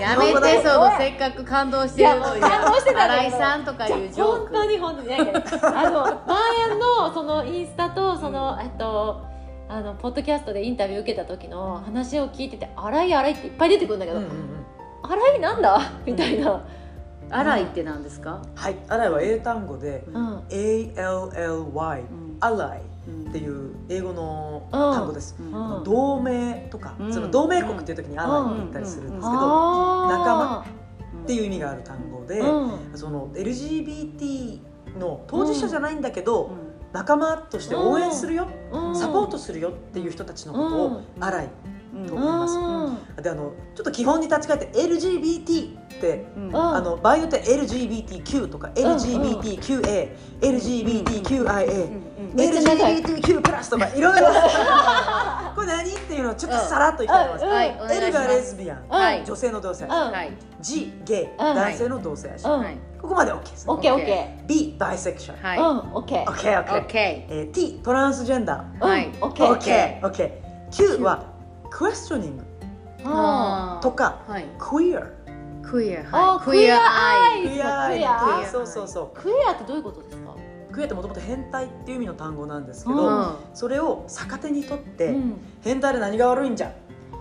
[0.00, 4.38] やめてそのせっかく感動してるのに感動してた新井さんとかいうジョーク。
[4.38, 5.14] 本当に本当に。
[5.14, 9.22] あのマーヤンのそのインスタとそのえっと
[9.68, 14.66] あのポッドキャストでインタビュー受けた時の話を聞いてて「洗い洗い」っていっぱい出てくるんだけどうんうんうん
[15.08, 16.60] 「洗いなんだ?」みたいな、
[17.30, 20.38] 洗いって何ですか、はい、アライは英単語でうん。
[20.48, 22.36] ALLY うん。
[22.40, 23.30] アライうん。
[23.30, 25.76] っていう英語の単語です、うん。
[25.78, 25.84] うん。
[25.84, 27.12] 同盟とか、うん。
[27.12, 30.66] その同盟国っていう時にアライって言ったりするんですけど、仲間
[31.22, 32.98] っていう意味がある単語で、うん。
[32.98, 34.60] その LGBT
[34.98, 36.70] の当事者じゃないんだけど、うん。
[36.92, 38.96] 仲間として応援するよ、うん。
[38.96, 41.04] サポートするよっていう人たちのことをうん。
[41.24, 41.44] アライ。
[41.44, 42.56] うんと思います、
[43.16, 43.22] うん。
[43.22, 46.48] であのちょっと基本に立ち返って LGBT ってうん。
[46.48, 46.56] うん。
[46.56, 51.88] あの場合によって LGBTQ とか LGBTQA、LGBTQIA、
[52.36, 54.26] LGBTQ プラスとかいろいろ。
[55.54, 57.74] これ何っていうのをちょっとさらっといきたいと思います、はい。
[57.76, 57.94] ます。
[57.94, 59.24] L がレズビアン、はい。
[59.24, 59.90] 女性の同性愛。
[59.90, 60.12] 者、うん。
[60.12, 60.32] はい。
[60.60, 62.60] G ゲイ、うん男性の同性愛者、うん。
[62.60, 62.76] はい。
[63.00, 65.58] ここまで OK です、オッケーオッケ B バイセクシャル、はい。
[65.58, 65.78] ーうん。
[65.94, 66.24] オッケー。
[66.24, 67.52] OKOK、オッケえー。
[67.52, 69.06] T トランスジェンダー、はい。
[69.06, 69.24] うん。
[69.24, 70.00] オッケー。
[70.00, 70.32] OKOK、
[70.70, 71.29] Q は
[71.70, 72.44] クエスチョニング
[73.04, 74.44] あとかーはい。
[74.58, 75.02] クイアあ
[76.38, 76.44] はい。
[76.44, 79.18] クイアアイクイアアイクイアクイアそうそうそう。
[79.18, 80.34] クイアってどういうことですか？
[80.72, 83.34] クイアってもともと変態っていう意味の単語なんですけど、うん。
[83.54, 85.40] それを逆手にとって、うん。
[85.62, 86.68] 変態で何が悪いんじゃ？
[86.68, 86.72] ん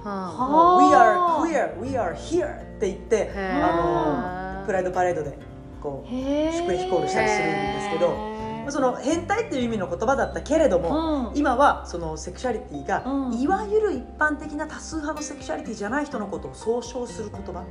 [0.03, 0.33] は
[0.79, 5.37] もう We はあ are queer, we are here って言ってあのプライドパレードで
[5.81, 8.38] こうシュプレヒコールしたりするんですけど
[8.69, 11.37] その変態っていう意味の言葉だったけれども、うん。
[11.37, 13.39] 今はそのセクシャリティが、うん。
[13.39, 17.65] いわゆる一般的な多数派のセクシャリティじゃない人のことを総称する言葉。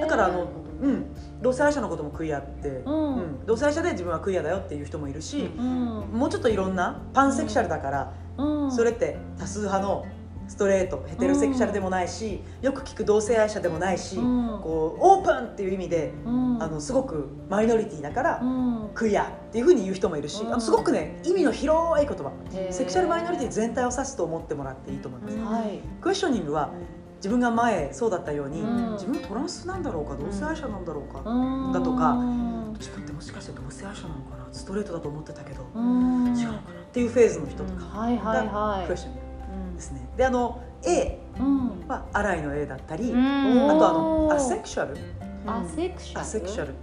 [0.00, 0.48] だからあの、
[0.80, 1.06] うん、
[1.42, 3.14] 同性愛者のこともクイアって、うん。
[3.16, 3.46] うん。
[3.46, 5.64] 同性愛者で自分はクイアだよっていう人もいるし、うん。
[6.12, 8.72] もうちょっといろんなパンセクシャルだから、うん。
[8.72, 10.06] それって多数派の
[10.50, 14.60] ストレートヘテロセクシャルでもないし、よく聞く同性愛者でもないし、うん。
[14.60, 16.60] こうオープンっていう意味で、うん。
[16.60, 18.90] あのすごくマイノリティだから、うん。
[18.92, 20.48] クイアっていうふうに言う人もいるし、うん。
[20.48, 22.32] あのすごくね意味の広い言葉。
[22.72, 25.78] セクシャルマイノリティ全体を指すと思ってもらっていいと思います、うんはい。
[26.00, 26.72] クエスチョニングは
[27.18, 28.92] 自分が前そうだったように、うん。
[28.94, 31.72] 自分トランスなんだろうか同性愛者なんだろうか、うん。
[31.72, 32.16] だとか
[32.76, 36.36] 自分ってもしかして同性愛者なのかなストレートだと思ってたけど、うん。
[36.36, 39.19] 違うのかなっていうフェーズの人とかはいはいはクエスチョニング
[39.80, 40.06] ですね。
[40.16, 41.18] であの A
[41.88, 43.70] はアライの A だったり、うん。
[43.70, 44.96] あとあのアセクシャル
[45.46, 46.74] アセクシャルアセクシャル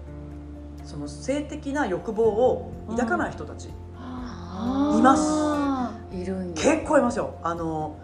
[0.83, 3.71] その性的な欲望を抱かない人たち、い
[5.01, 6.15] ます。
[6.15, 7.35] いる結構いますよ。
[7.43, 7.97] あの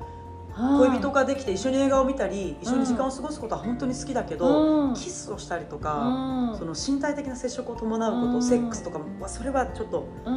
[0.56, 4.94] 恋人ができて一緒に映画を見たり一緒に時間を過ごすことは本当に好きだけど、うん。
[4.94, 6.56] キスをしたりとうか、ん。
[6.58, 8.44] その身体的な接触を伴うこと、うん。
[8.44, 10.32] セックスとかはそれはちょっとう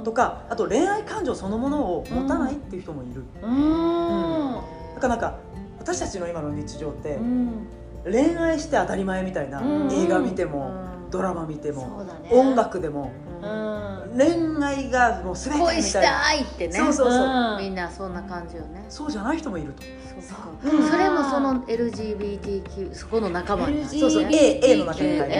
[0.00, 0.02] ん。
[0.04, 4.54] とかあと恋愛感情そのものを持たないっていう人もいる、うん。
[4.94, 5.38] だからなんか
[5.78, 7.66] 私たちの今の日常ってうん。
[8.04, 9.92] 恋愛して当たり前みたいな、うん。
[9.92, 12.12] 映画見ても、うんドラマ見てそもね。
[12.30, 14.16] 音楽でもうん。
[14.16, 15.80] 恋愛がもう全てみたいな。
[15.80, 16.74] 恋したいってね。
[16.74, 17.58] そうそうそう、うん。
[17.60, 18.84] みんなそんな感じよね。
[18.88, 19.82] そうじゃない人もいると。
[19.82, 20.90] そうか。
[20.90, 25.30] それもその LGBTQ そこの仲間にそうそう A A の中に入ります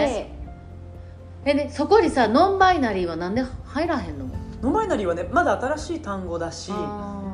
[1.45, 1.69] えね。
[1.73, 4.25] そこにさノンバイナリーはなんで入らへんの
[4.61, 5.27] ノンバイナリーはね。
[5.31, 6.71] まだ新しい単語だし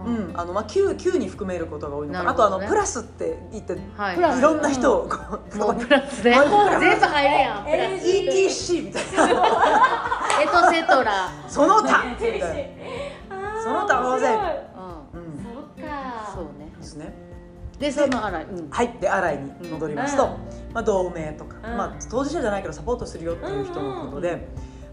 [0.08, 2.32] うん、あのまあ Q, Q に含めることが多いのかな。
[2.32, 4.18] あとあのプラスって言って、はい。
[4.18, 5.18] いろんな人をこ
[5.54, 6.34] うもうプラスで。
[6.34, 7.66] もうプラス全部入るやん。
[7.66, 9.44] ETC みたいな。
[10.42, 11.30] エトセトラ。
[11.50, 12.06] その他。
[12.06, 13.62] みたいな。
[13.62, 15.44] その他大勢ううん。
[15.44, 16.32] そっか。
[16.34, 16.72] そうね。
[16.78, 17.14] ですね。
[17.78, 18.70] でそのあらうん。
[18.70, 20.30] はいで洗いに戻りますと、うん。
[20.74, 21.78] まあ、同盟とか、うん。
[21.78, 24.48] まあ、当事者じゃないけどサポートするよっていう人のことで、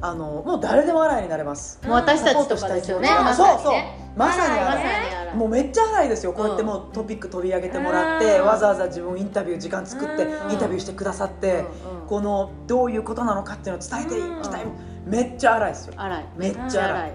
[0.07, 3.09] あのもう誰でも洗いになれます、もう私たちとかですよね。
[3.09, 3.75] サポートしたいそうそう。
[4.15, 6.35] まさにまさ洗いにあらもうめっちゃ荒いですよ。
[6.35, 8.47] こうやってもうトピック取り上げてもらって、うん。
[8.47, 10.53] わざわざ自分インタビュー時間作ってうん。
[10.53, 12.07] インタビューしてくださって、うんうん。
[12.07, 14.67] このどういうことなのかっていうのを伝えていきたい、
[15.07, 15.95] めっちゃ荒いですよ。
[15.97, 16.27] 荒い。
[16.37, 17.11] めっちゃ荒い。
[17.11, 17.13] い。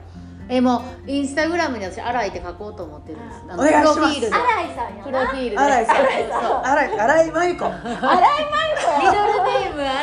[0.49, 3.43] えもうインスタグラムに私荒いって書こうと思ってるんです。
[3.49, 3.99] あのお願いします。
[3.99, 4.35] プロフィールで。
[4.35, 5.57] 新井さんやプロフィールで。
[5.59, 5.95] 荒いさん。
[5.95, 6.05] そう。
[6.65, 9.95] 荒い荒いまゆこミドルネーム荒い。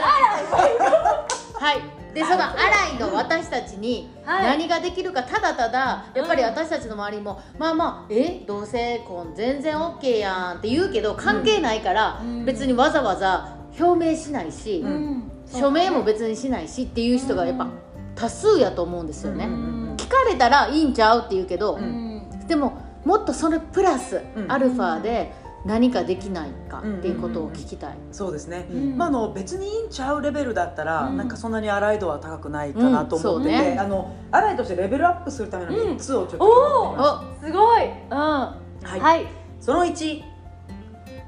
[1.58, 4.44] はいでその荒いの私たちにはい。
[4.44, 8.42] 何ができるかただただやっぱり私たちの周りもまあまあえ？
[8.46, 12.44] 同性婚全然 OK やんって言うけど関係ないからうん。
[12.46, 15.30] 別にわざわざ表明しないし、うん。
[15.46, 17.68] 署名も別にしないしっていう人がやっぱ
[18.14, 19.96] 多数やと思うんですよね、うん。
[19.98, 22.22] 聞かれたらいいんちゃうって言うけど、うん。
[22.48, 24.50] でももっとそれプラス、うん。
[24.50, 25.32] アルファで
[25.66, 28.96] 何かできないかっていうことを聞きたい、そうですね、うん。
[28.96, 31.16] まあ、あの別にいいんちゃうレベルだったら、うん。
[31.16, 33.78] なんかそんなに荒い度は高くないかなと思ってて、うんね。
[33.78, 37.84] あの荒いとしてレベルアップするための3つをちょっとすごい。
[37.84, 38.16] うん。
[38.16, 39.24] ははい。
[39.24, 39.26] い
[39.60, 40.22] その1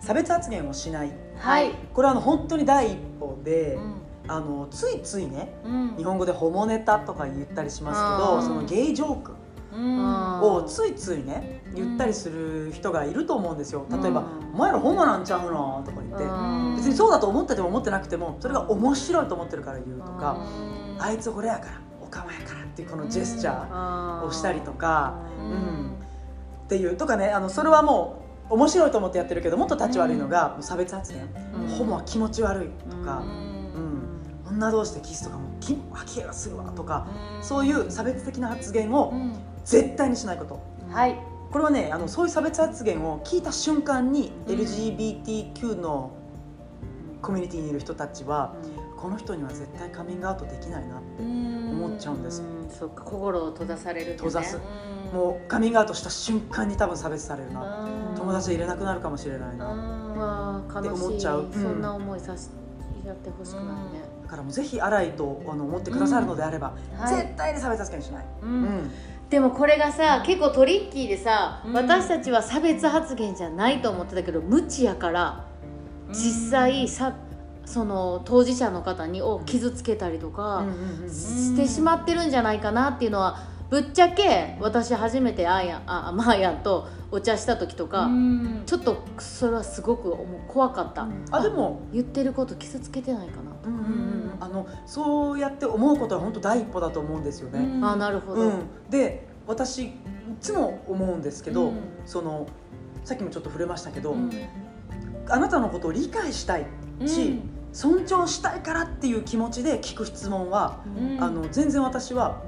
[0.00, 1.12] 差別発言をしない。
[1.36, 1.72] はい。
[1.92, 3.94] これはあの本当に第一歩で、うん。
[4.30, 5.96] あのついついねうん。
[5.96, 9.32] 日本語でホモネタとか言ったりしますけどそのゲイジョーク。
[9.32, 9.47] うん
[10.42, 13.86] をついついね言ったりする人がいると思うんですよ。
[13.90, 16.24] 例えばうん「お前らホモなんちゃうの?」とか言って。
[16.24, 16.76] うん。
[16.76, 20.36] 別にそうだと思ってても思ってなくてもそれが面白いと思ってるから言うとか
[20.98, 25.50] 「あいつこれやからおかまやから」っていうこのジェスチャーあをしたりとか、ううん。
[25.50, 31.28] ん、っていうとかねあのそれはもう面白いと思ってやってるけどもっと立ち悪いのが、差別発言、
[31.60, 33.22] うんホモは気持ち悪いとか、
[34.48, 37.06] 女同士でキスとかもキモ吐き気がするわとか、
[37.42, 39.34] そういう差別的な発言をうん
[39.64, 40.60] 絶対にしないこと。
[40.90, 41.18] はい。
[41.50, 46.12] これはねあのそういう差別発言を聞いた瞬間に LGBTQ の
[47.22, 48.54] コミュニティにいる人たちは
[48.96, 52.42] この人には絶対カミングアウトできないなって思っちゃうんです。
[52.42, 54.12] うんそっか心を閉ざされるね。
[54.16, 54.60] 閉ざす。
[55.12, 57.88] もうカミングアウトした瞬間に多分差別されるな。
[58.16, 60.62] 友達入れなくなるかもしれないな。
[60.78, 61.44] って思っちゃう。
[61.44, 61.52] うん。
[61.52, 62.50] そんな思いさせ
[63.06, 64.02] やってほしくないね。
[64.22, 67.16] だからもうぜひ荒いとあの思ってくださるのであれば、はい。
[67.16, 68.90] 絶対に差別発言しない、ううんん
[69.30, 71.72] でもこれがさ結構トリッキーでさ、うん。
[71.74, 75.44] 私たちは差別発言じゃないと思ってたけど無知やから
[76.10, 77.14] 実際さ
[77.66, 80.64] その当事者の方にを傷つけたりとか
[81.06, 88.62] してしまってるんじゃないかなっていうのはぶっちゃけ私初めてあーやんあマーヤンとお茶した時とか、うん。
[88.66, 90.14] ちょっとそれはすごく
[90.46, 91.80] 怖かった、あでも。
[91.92, 93.50] 言ってること傷つけてないかな。
[93.62, 93.84] とうんうんう
[94.16, 97.60] んああのそうやって思うことは本当第一歩だと思うんですよね。
[97.60, 97.84] うん。
[97.84, 99.92] あなるほど、うん、で私い
[100.40, 101.74] つも思うんですけど、うん。
[102.06, 102.46] その
[103.04, 104.30] さっきもちょっと触れましたけど、うん。
[105.28, 106.66] あなたのことを理解したい
[107.06, 107.40] し、
[107.72, 111.22] 尊重したいからっていう気持ちで聞く質問は、うん。
[111.22, 112.42] あの全然私は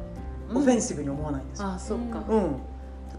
[0.54, 1.68] オフェンシブに思わないんですよ。
[1.68, 2.56] あそっか、うん。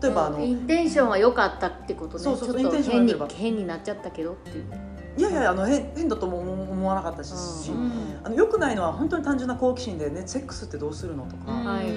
[0.01, 2.23] 例えばあのインテンションは良かったってことね。
[2.23, 2.59] そうそうそう。
[2.59, 4.65] ちょっとインテンション変に変になっちゃったけどっていう
[5.17, 7.33] いやいやあの変変だとも思思わなかったし、
[8.23, 11.91] あのよくないのは本当に単純な好奇心でねセックスってどうするのとか、あはい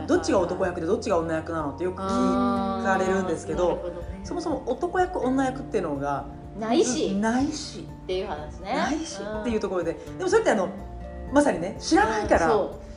[0.00, 3.92] のどっちが男役でどっちが女役なのってよく聞かれるんですけど
[4.24, 6.26] そもそも男役女役っていうのが
[6.58, 7.14] ないし。
[7.14, 7.80] ないし。
[7.80, 8.76] っていう話ね。
[8.76, 9.20] ないし。
[9.22, 9.94] っていうところで。
[10.18, 10.68] でもそれってあの
[11.32, 12.48] まさにね知らないから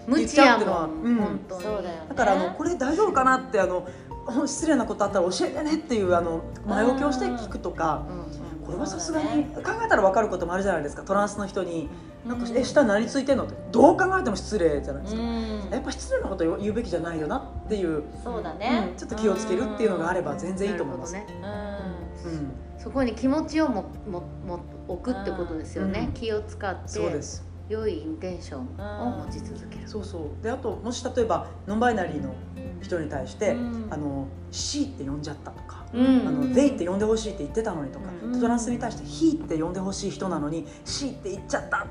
[0.08, 0.88] 言っちゃうっていうのは。
[0.88, 1.16] ん、うん。
[1.18, 1.64] 本当に。
[1.64, 3.88] そうだからあのこれ大丈夫かなってあの
[4.26, 11.04] ほ失礼なことあったら教えてねっていうあの前置きをして聞くとかうんこれはさすがに考えたら分かることもあるじゃないですか。
[11.04, 11.90] トランスの人に
[12.26, 15.22] 「なんかえ下何ついてんの?」ってどう考えても失礼じゃないですか。
[15.22, 15.70] うん。
[15.72, 18.90] やっぱ失礼なこと言うべきじゃないよなっていう、そうだね。
[18.92, 18.98] うん。
[18.98, 21.16] ちょっと気をつけるっていうのがあれば全然いいと思います。
[21.16, 22.32] うん。
[22.32, 22.52] うん。
[22.78, 26.14] そこに気持ちをももも置くってことですよね、うん。
[26.14, 27.46] 気を使ってそうです。
[27.68, 30.44] 良いインテンションを持ち続ける、そうそう。
[30.44, 32.36] であともし例えばノンバイナリーの
[32.82, 33.88] 人に対して「うん。
[33.90, 36.06] あの C って呼んじゃった」とか「うん。
[36.28, 38.40] あの They って呼んでほしいって言ってたのに」とか、うん。
[38.40, 41.86] トランスに対して「He って呼んでほしい人なのに「C って言っちゃった」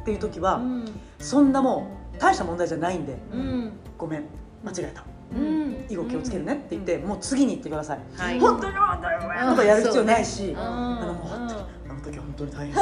[0.00, 0.84] っていう時は、うん。
[1.18, 4.24] そんなもう大した問題じゃないんでうん「ごめん
[4.64, 5.04] 間違えた」
[5.36, 5.84] うん。
[5.88, 8.40] 以後気をつけるねって言って、もう次に行ってください、はい。
[8.40, 10.58] 本当に本当にとかやる必要ないし、うん。
[10.58, 12.80] あのもう本当にあの時は本当に大変です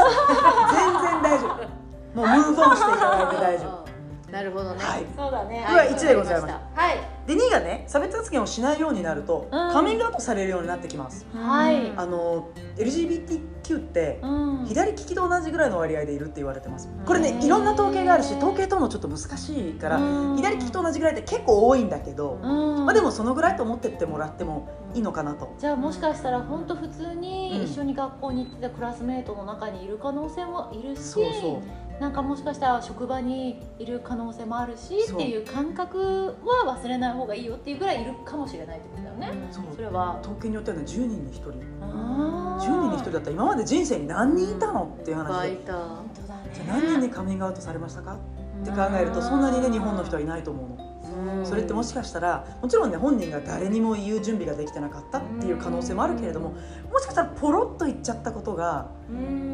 [0.72, 1.78] 全然大丈夫。
[2.14, 3.87] もうムーブオンしていただいて大丈夫
[4.30, 5.06] なるほどね、はい。
[5.16, 5.64] そうだね。
[5.66, 6.98] これは1でございますはい。
[7.26, 11.26] で2がね差別発言をしないようになると、カミングアウトされるようになってきます。
[11.34, 11.92] はい。
[11.96, 14.66] あの LGBTQ ってうん。
[14.66, 16.88] 左利きと同じぐらいの割合でいるって言われてます。
[17.06, 20.36] これうんねいろんな統計があるし統計取るのちょっと難しいからうん。
[20.36, 25.52] 左利きと同じぐらいって結構多いんだけど、うんまあ、でもそのぐらいと思ってってもらってもいいのかなと。
[25.58, 31.62] じゃあもしかしたら本当普通に一緒に学校に行ってたクラスメートの中にいる可能性もいるしそうそ
[31.98, 32.00] う。
[32.00, 35.20] なんかもしかしたら職場にいる可能性もあるしそう。
[35.20, 39.38] っていう感覚は忘れない方がいいよっていうぐらいいるかもしれないってことだよね。
[39.50, 39.64] そう。
[39.76, 40.18] それは。
[40.22, 41.52] 統計によってはね10人に1人。
[41.82, 42.64] あー。
[42.64, 45.32] 10人に1人だったら今まで人生に何人いたのっていう話で。
[45.32, 48.16] バイタ本当だねじゃあ何人にカミングアウトされましたか？
[48.62, 50.97] って考えるとそんなにね日本の人はいないと思うの
[51.44, 56.54] それってもしかしたらもちろんね本人が誰にも言う準備ができてなかったっていう可能性もあるけれども
[56.90, 58.90] もしかしたらポロッと言っちゃったことが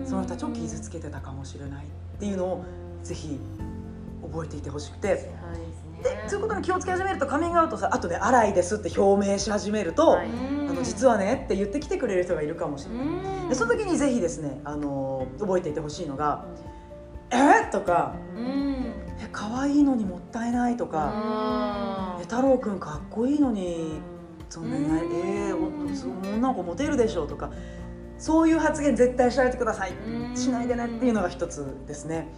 [0.04, 1.88] その人たちを傷つけてたかもしれないっ
[2.18, 2.64] ていうのを
[3.02, 3.38] ぜひ
[4.22, 5.08] 覚えていてほしくて。
[5.08, 5.18] はい
[6.04, 10.28] でそういうことに気をつけ始めるとカミングアウトさあとね「荒いです」って表明し始めると、はい。
[10.68, 13.48] あの実はねって言ってきてくれる人がいるかもしれない。
[13.48, 16.44] でその時にぜひですね、あの覚えていてほしいのが
[17.30, 17.36] 「え？
[17.36, 24.00] ーとかうん「え可愛いのにもったいない」とかあ「え太郎くんかっこいいのに
[24.48, 27.50] そんなにないえー、おそ女の子モテるでしょ」とか
[28.18, 29.92] そういう発言絶対しないでください。
[30.34, 32.28] しないでねっていうのが一つですね。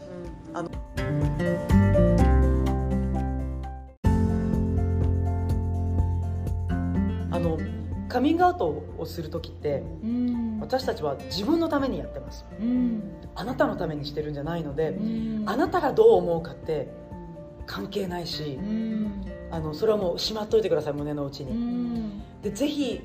[0.54, 0.64] あ
[8.16, 10.58] カミングアウトをする時ってうん。
[10.58, 12.46] 私たちは自分のためにやってます。
[12.58, 13.02] うん。
[13.34, 15.44] あなたのためにしてるんじゃないのでうん。
[15.44, 16.88] あなたがどう思うかって
[17.66, 19.22] 関係ないしうん。
[19.50, 22.22] あのそれはもうしまっといてください胸の内うにん。
[22.40, 23.02] でぜひ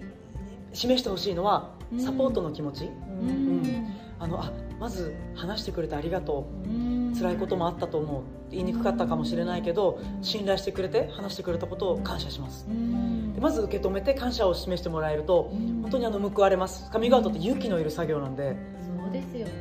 [0.71, 2.85] 示してほしいのはサポートの気持ち。
[2.85, 3.87] うん。
[4.17, 4.49] あのあ
[4.81, 7.15] まず話してくれてありがとう。
[7.15, 8.23] 辛いこともあったと思う。
[8.49, 12.65] 言いにくかったかもしれないけど信頼してくれて話してくれたことを感謝します。
[12.67, 13.33] うん。
[13.35, 15.81] でまず受け止めて感謝を示してもらえるとうん。
[15.83, 16.89] 本当にあの報われます。
[16.89, 18.57] カミングアウトって勇気のいる作業なんで。
[18.99, 19.53] そうですよね。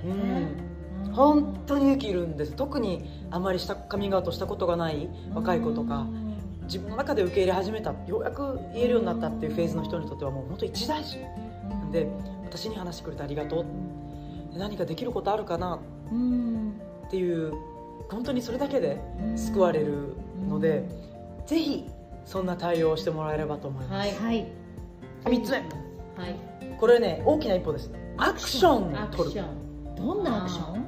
[1.05, 1.13] うん。
[1.13, 2.53] 本当に勇気いるんです。
[2.55, 6.07] 特にあまりしたカミングアウトしたことがない若い子とか
[6.63, 11.19] 自分の中で受け入れ始めたようやく言えるようになったっていうフェーズの人にとってはもう本当一大事。
[11.69, 11.91] なん。
[11.93, 12.07] で
[12.45, 13.67] 私に話してくれてありがとう
[14.57, 15.79] 何かできることあるかな
[16.11, 16.73] うん
[17.07, 17.53] っていう
[18.11, 19.01] 本当にそれだけで
[19.37, 20.15] 救われる
[20.49, 20.85] ので
[21.47, 21.87] ぜひ
[22.25, 24.37] そんな対応をしてもらえればと思います、はい。
[24.39, 24.47] はい。
[25.25, 25.59] 3つ目。
[25.59, 25.67] はい。
[26.79, 27.91] これね大きな一歩です。
[28.17, 29.43] アクションを取る。
[29.97, 30.85] どんなアクション？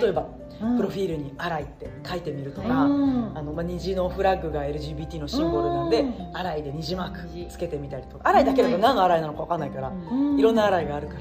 [0.00, 0.26] 例えば、
[0.62, 0.76] うん。
[0.76, 3.32] プロフィールに「荒い」って書いてみるとか、うん。
[3.36, 7.44] あのまあ、虹のフラッグが LGBT のシンボルなんでうん「荒い」で虹マー虹。
[7.44, 10.38] クつけてみたりとか「荒い」だけだと何の荒いなのか分かんないから、うん。
[10.38, 11.20] いろんな荒いがあるから、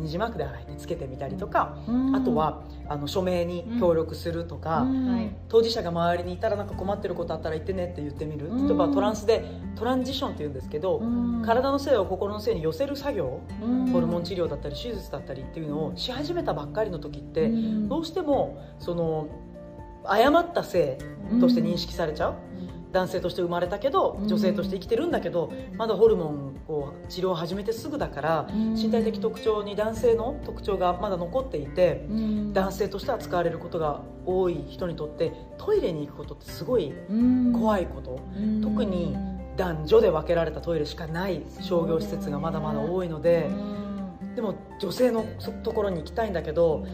[0.00, 2.16] うん虹マークで荒いってつけてみたりとか、うん。
[2.16, 4.86] あとはあの署名に協力するとか、
[5.48, 8.66] 当事者が周りにいたらなんか困ってることあったら言ってねって言ってみる、うん。
[8.66, 9.44] 例えばトランスで
[9.76, 11.42] トランジションっていうんですけど、うん。
[11.44, 13.86] 体の性を心の性に寄せる作業、うん。
[13.92, 17.88] ホルモン治療だったり手術だったりっていうのをし始めたばっかりの時って、うん。
[17.88, 19.28] どうしてもその
[20.04, 20.98] 誤った性
[21.40, 22.34] として認識されちゃう、
[22.92, 32.06] 男性として生まれたけど女性として生きてるんだけど、まだホルモンを治療を始めてすぐだから、身体的特徴に男性の特徴がまだ残っていて、
[32.52, 36.92] 男性として扱われることが多い人にとってトイレに行くことってすごい
[37.52, 38.20] 怖いこと、
[38.62, 39.16] 特に
[39.56, 43.50] 男女で分けられたトイレしかない商業施設がまだまだ多いので、
[44.34, 46.86] でも女性のそところに行きたいんだけど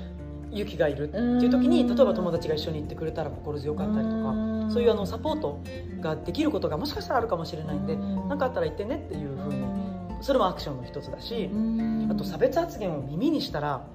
[0.57, 5.61] 勇気がいるっていう時に例えば友達が一緒に行ってくれたら心強かったりとかそういうあのサポート
[6.01, 9.65] ができることがもしかしたらあるかもしれないんで何かあったら言ってねっていうふうに
[10.23, 11.51] それもアクションの一つだし
[12.11, 13.87] あと差別発言を耳にしたら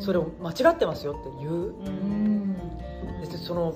[0.00, 1.74] それを間違ってますよって言う。
[3.20, 3.74] でその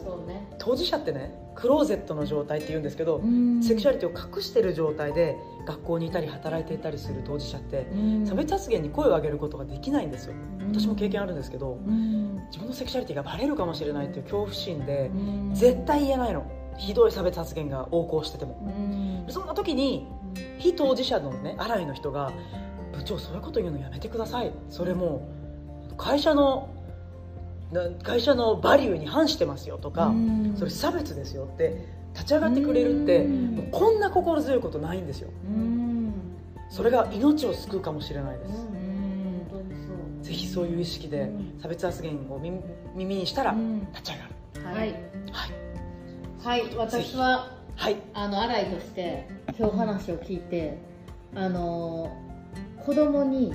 [0.64, 3.20] 当事者ってねクローゼットの状態って言うんですけど
[3.60, 5.36] セクシュアリティを隠してる状態で
[5.66, 7.84] 学校にいたり働いていたりする当事者って
[8.24, 10.34] 差別発言に声を上げることができないんですよ。
[10.72, 11.78] 私も経験あるんですけど
[12.46, 15.10] 自分のセクシュアリティがバレるかもしれないっていう恐怖心で
[15.52, 16.48] 絶対言えないの。
[16.78, 18.56] ひどい差別発言が横行してても。
[19.28, 20.06] そんな時に
[20.58, 22.32] 非当事者のね新井の人が
[22.96, 24.52] 「部長そういうこと言うのやめてください。
[24.68, 25.26] それも
[25.90, 26.81] う会社のな
[28.02, 30.12] 会社のバリューに反してますよ」とか
[30.56, 35.30] 「それ差別ですよ」って立ち上がってくれるってもうこんな心強いことないんですよ。
[36.68, 38.52] それが命を救うかもしれないです。
[38.52, 40.24] 本当にそう。
[40.24, 42.60] ぜひそういう意識で差別発言を耳
[42.94, 43.54] 耳にしたら
[43.92, 44.78] 立ち上がる。
[44.78, 46.62] はい、はい。
[46.62, 47.96] はい、私ははい。
[48.14, 50.78] あの新井として今日話を聞いて
[51.34, 52.10] あの
[52.84, 53.52] 子供に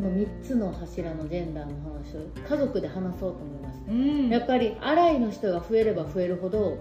[0.00, 4.32] この3つの柱のジェンダーの話を家族で話そうと思います。
[4.32, 6.78] やっぱり新井の人が増えれば増えるほど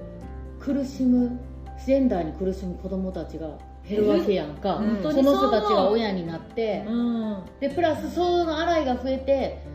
[0.60, 1.38] 苦しむ
[1.86, 3.58] ジェンダーに苦しむ子供たちが
[3.88, 5.02] 減るわけやんか、うん。
[5.02, 7.44] その人たちが親になって、うん。
[7.60, 9.66] でプラスその洗いが増えて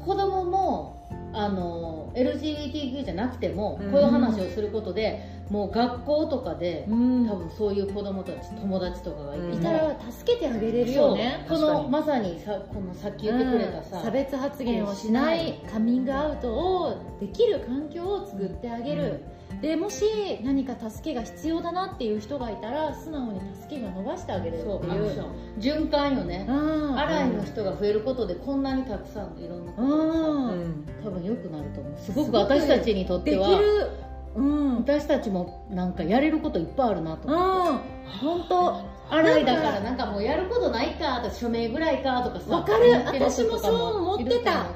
[0.00, 3.92] 子供もあの LGBTQ じゃなくてもうん。
[3.92, 7.26] こういう話をすることで、もう学校とかで、うん。
[7.28, 11.46] 多分そういう子供たち友達とかがいたら助けてあげれるよね。
[11.48, 14.02] このまさにさこのさっき言ってくれたさ、うん。
[14.04, 19.24] 差別発言をしないカミングアウトをできる環境を作ってあげる、
[19.62, 20.04] でもし
[20.42, 25.24] 何か助けが必要だなっていう人がいたら素直に助けが伸ばしてあげれるっていう。
[25.58, 26.98] 循環よね、うん。
[26.98, 30.12] 洗いの人が増えることでこんなにたくさんいろんなことが。
[30.12, 30.84] さ、うん。
[31.02, 31.98] 多分良くなると思う。
[31.98, 33.90] すごく私たちにとっできてはる
[34.38, 34.76] うん。
[34.78, 37.88] 私たちもなんかやれることいっぱいあるなとうん思って、
[38.20, 38.98] 本当。
[39.10, 39.80] 洗いだから。
[39.80, 44.66] なんかもうやることないかとか署名ぐらいかとかさわかる私もそう思ってた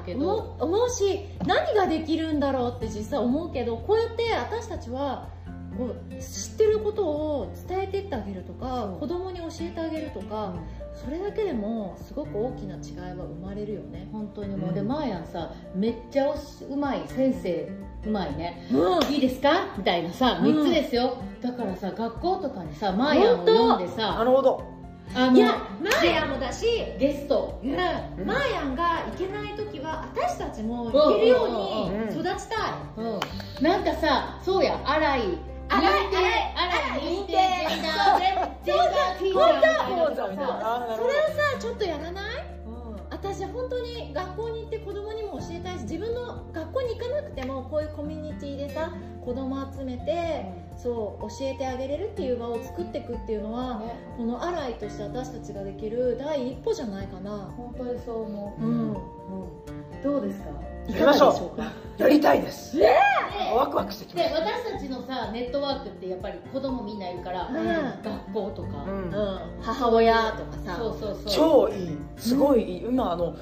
[0.59, 5.29] 思うし何ができるんだろうって実際思うけどこうやって私たちは
[5.77, 10.53] こう知ってることを伝えてってあげるとか子供に教えてあげるとか
[10.93, 14.07] それだけでもすごく大きな違いは生まれるよね。
[14.11, 14.55] 本当に。
[14.55, 14.75] もう、うん。
[14.75, 17.71] でマーヤンさめっちゃうまい先生
[18.05, 18.67] うまいね。
[18.71, 19.13] うん。
[19.13, 19.67] いいですか？
[19.77, 20.45] みたいなさうん。
[20.45, 24.63] 3つですよ、だからさ学校とかにさマーヤンを読んでなさるほど。
[25.15, 26.65] あのいやマーヤンもだし
[26.99, 27.59] ゲスト。
[27.63, 27.71] うん。
[28.25, 32.73] マーヤンがいけない時は私たちもいけるように育ちたい。
[32.97, 33.19] うん。
[33.63, 35.21] なんかさそうや荒い。
[35.69, 42.52] 荒い認定荒い荒い認定ジェンダージェンダーティーチャーそれをさちょっとやらない？
[43.33, 48.93] 私本当に学校に行って子供にも教えたいし自分の学校に行かなくてもこういうコミュニティでさ
[49.25, 50.45] 子供集めて
[50.77, 53.95] そう教えてあげれるっていう場を作っていくっていうのはね。
[54.17, 57.51] この洗いとして私たちができる第一歩じゃないかな。
[57.57, 58.91] 本当にそう思う、うん。
[58.91, 58.97] うん。
[60.03, 60.72] どうですか？
[60.87, 61.71] いかがでしょうか？
[61.97, 62.77] やりたいです。
[62.77, 62.89] で
[63.55, 64.41] ワクワクしてきまでした。
[64.41, 67.55] 私たちのさネットワークってやっぱり子供みんないるから、うん。
[68.03, 69.03] 学校とか、うん。
[69.03, 69.39] うん。
[69.61, 70.77] 母親とかさ。
[70.77, 71.69] そうそうそう。
[71.69, 71.97] 超いい。
[72.17, 73.35] すごいいい、今あの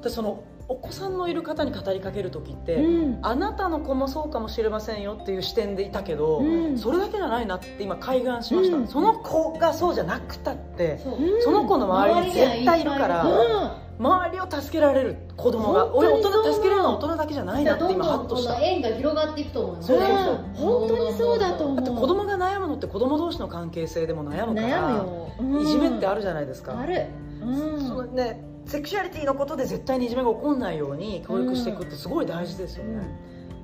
[0.00, 3.18] 私そのお子さんのいる方に語りかける時って、うん。
[3.22, 6.78] あなたの子もそうかもしれませんよっていう視点でいたけど、うん。
[6.78, 8.88] それだけじゃないなって今開眼しました、うん。
[8.88, 10.98] その子がそうじゃなくたって
[11.44, 18.60] その子の周りに絶対いるから、うん周りを助けられる子供が俺大人助けれるのは大人だけじゃないなって今ハッとした。
[18.60, 19.96] 縁が広がっていくと思うよそ
[20.54, 21.76] 本当にそうだと思う。
[21.76, 25.62] だって子供が悩むのって子供同士の関係性でも悩むから悩むよ、うん。
[25.62, 27.06] いじめってあるじゃないですか、ある、
[27.40, 27.44] う
[28.12, 28.14] ん。
[28.16, 33.02] ねセクシュアリティのことで絶対にいじめが起こらないように教育していくってすごい大事ですよね、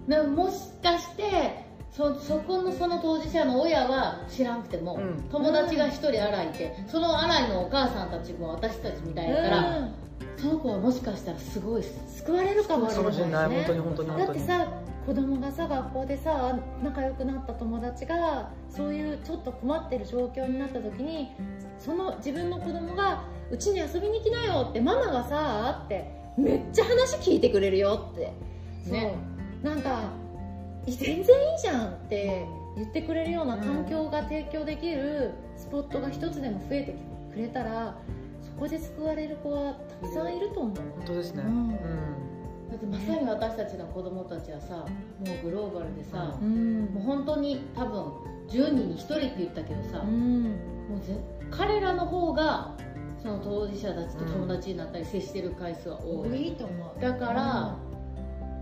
[0.07, 5.29] なもしかしてそそこのその当事者の親は知らんくても、うん。
[5.33, 9.95] 友達が一人洗いてその洗いのお母さんたちも私たちみたいだから、うん
[10.37, 13.31] その子はもしかしたらすごい救われるかもしれない。
[13.31, 13.57] ないね。
[13.57, 14.69] 本当に本当にだってさ
[15.07, 21.31] 子供がさ学校でさ仲良くなった友達がそういうちょっと困ってる状況になった時に
[21.79, 28.33] その自分の子供がうちに遊びに来なよってママがさってめっちゃ話聞いてくれるよって。
[28.91, 29.15] ね。
[29.63, 30.11] なんか
[30.87, 31.25] 全然いい
[31.61, 32.47] じゃんって
[32.77, 36.97] 言ってくれるような環境が提供できるスポットが一つでも増えて
[37.33, 38.18] くれたらそ
[38.59, 41.69] こで救われる子はたくさんいると思う、本当ですね、ううん。
[41.69, 44.87] んだってまさに私たちの子供たちはさも
[45.43, 46.85] うグローバルでさ、うん。
[46.87, 48.05] もう本当に多分
[48.49, 50.43] 10人に1人って言ったけどさ、うん。
[50.89, 51.17] もうぜ
[51.51, 52.77] 彼らの方が
[53.23, 57.01] その当事者たちと友達になったり接してる回数は多い、いいと思う。
[57.01, 57.77] だから、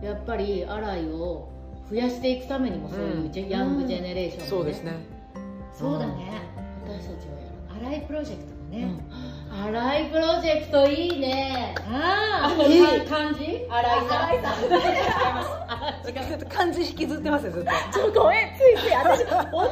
[0.02, 1.48] やっぱりアライを
[1.90, 4.93] 増やしていくためにもそういうジェ、うんヤングジェネレーションそうですね。
[5.78, 6.43] そうだね。
[6.86, 7.39] 私たちは
[7.78, 7.86] やる。
[7.86, 8.94] 荒いプロジェクトもね、
[9.58, 11.74] アライプロジェクトいいね。
[11.88, 13.06] ああいい。
[13.06, 13.66] 漢字？
[13.70, 14.26] アライさ
[16.44, 16.48] ん。
[16.48, 17.70] 漢字引きずってますよずっと。
[17.92, 18.94] ちょっとごめんついつい。
[18.94, 19.70] 私本当に分かる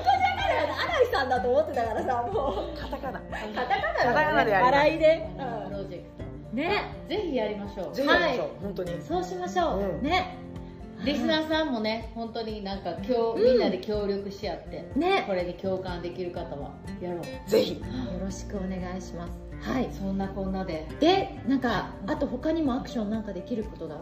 [0.96, 2.78] 新井さんだと思ってたからさもう。
[2.78, 3.20] カタカナ。
[3.20, 4.74] カタカナカタカナでやります。
[4.74, 6.04] 洗いで、プロジェク
[6.52, 7.14] うんねト。
[7.14, 7.94] ぜひやりましょう。
[7.94, 9.02] ぜひやりましょう、本当に。
[9.02, 10.02] そうしましょう、うん。
[10.02, 10.38] ね。
[11.04, 15.24] リスナーさんもね本当になんか今日みんなで協力し合って、ね。
[15.26, 16.70] これに共感できる方は
[17.02, 17.50] やろう。
[17.50, 17.74] ぜひ。
[17.74, 17.80] よ
[18.22, 19.88] ろしくお願いしますはい。
[19.90, 20.86] そんなこんなで。
[21.00, 23.96] でなんかあと他にもアクションなんかできることが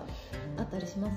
[0.59, 1.15] あったりします？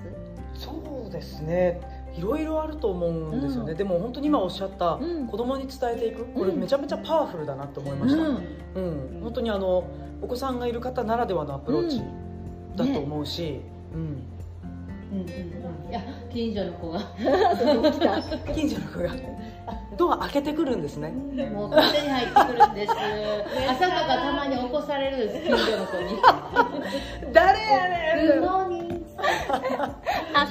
[0.54, 1.82] そうですね。
[2.16, 3.78] いろいろあると思うんですよね、うん。
[3.78, 5.28] でも本当に今おっしゃった、うん。
[5.28, 6.26] 子供に伝えていく。
[6.26, 6.60] これうん。
[6.60, 8.32] めちゃめちゃパワフルだなと思いました、う
[8.82, 9.20] ん。
[9.24, 9.84] 本当にあの
[10.22, 12.02] お子さんがいる方ならではのアプローチ
[12.76, 13.62] だと思うし、
[13.94, 14.24] うん
[15.16, 15.90] うんうんうん。
[15.90, 16.02] いや
[16.32, 17.00] 近所の子が。
[18.54, 19.10] 近所の子が。
[19.98, 21.10] ドア開けてくるんですね。
[21.10, 22.94] もう勝手に入ってくるんです。
[23.70, 26.20] 朝とかたまに起こされるんです近所の子に。
[27.34, 28.96] 誰やねグッモーニング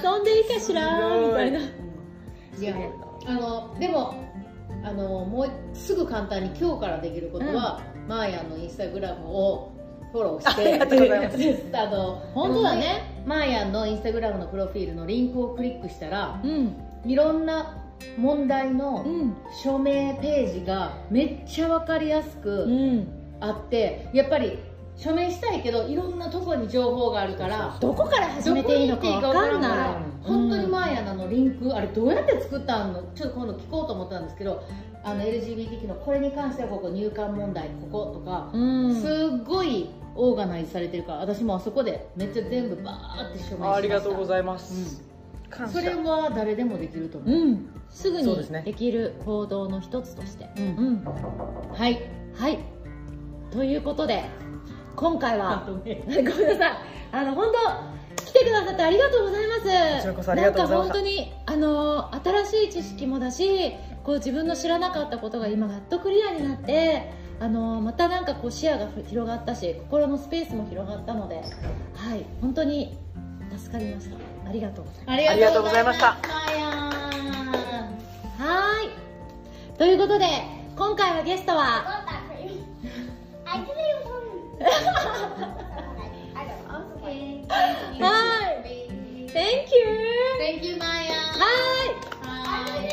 [0.03, 1.59] 遊んでいいかしらみたいな。
[1.59, 1.63] い。
[2.63, 2.75] や
[3.27, 4.15] あのでも
[4.83, 9.74] あのもうすぐ簡単に今日からできることは、マーヤンのインスタグラムを
[10.15, 10.63] フォローして。
[10.63, 11.39] ありがとうございます。
[11.73, 13.23] あの本当だね。
[13.27, 16.77] マーヤンのインスタグラムのプロフィールのリンクをクリックしたらうん。
[17.05, 17.83] いろんな
[18.17, 19.37] 問題のうん。
[19.63, 23.09] 署名ページがめっちゃ分かりやすうくん。
[23.41, 24.59] あってやっぱり
[24.97, 30.05] 署名したいけどいろんなところに情報があるからどこから始めていいのか分かんない。
[30.23, 34.63] 本当にマーヤナのリンクあれどうやって作ったのちょっと今度聞こうと思ったんですけど
[35.03, 38.95] あの LGBTQ のこれに関してはここ入管問題こことか、うん。
[38.95, 43.75] すっごいオーガナイズされてるから私もあそこでめっちゃ全部バーって署名しました。
[43.75, 45.03] ありがとうございます、
[45.51, 45.81] 感謝。
[45.81, 47.71] それは誰でもできると思う、うん。
[47.91, 50.49] すぐにできる行動の一つとして。
[50.57, 50.65] うん。
[50.65, 51.05] うん。
[51.73, 52.01] はい。
[52.35, 52.59] はい。
[53.51, 54.25] ということで
[54.97, 56.05] 今回はごめん。
[56.07, 56.73] ごめんなさい。
[57.13, 57.53] あの本
[58.17, 59.55] 当来てくださってありがとうございま
[60.03, 60.35] す。
[60.35, 63.73] なんか本当にあの新しい知識もだし
[64.03, 71.43] こう自分の知らなかったことが今やっとクリアになってあのまたなんかこう視野が広がったし心のスペースも広がったのでは
[72.15, 72.97] い本当に
[73.57, 74.17] 助かりました。
[74.49, 75.31] ありがとうございます。
[75.31, 76.07] ありがとうございました。
[76.07, 78.91] はーい
[79.79, 80.27] ということで
[80.77, 82.05] 今回はゲストは.
[88.01, 88.65] はい
[89.29, 89.85] Thank you
[90.41, 91.45] Thank you マーヤンは
[92.23, 92.33] は
[92.81, 92.89] い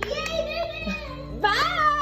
[0.00, 1.97] ーいバイ Bye.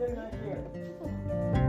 [0.00, 1.59] They're not here.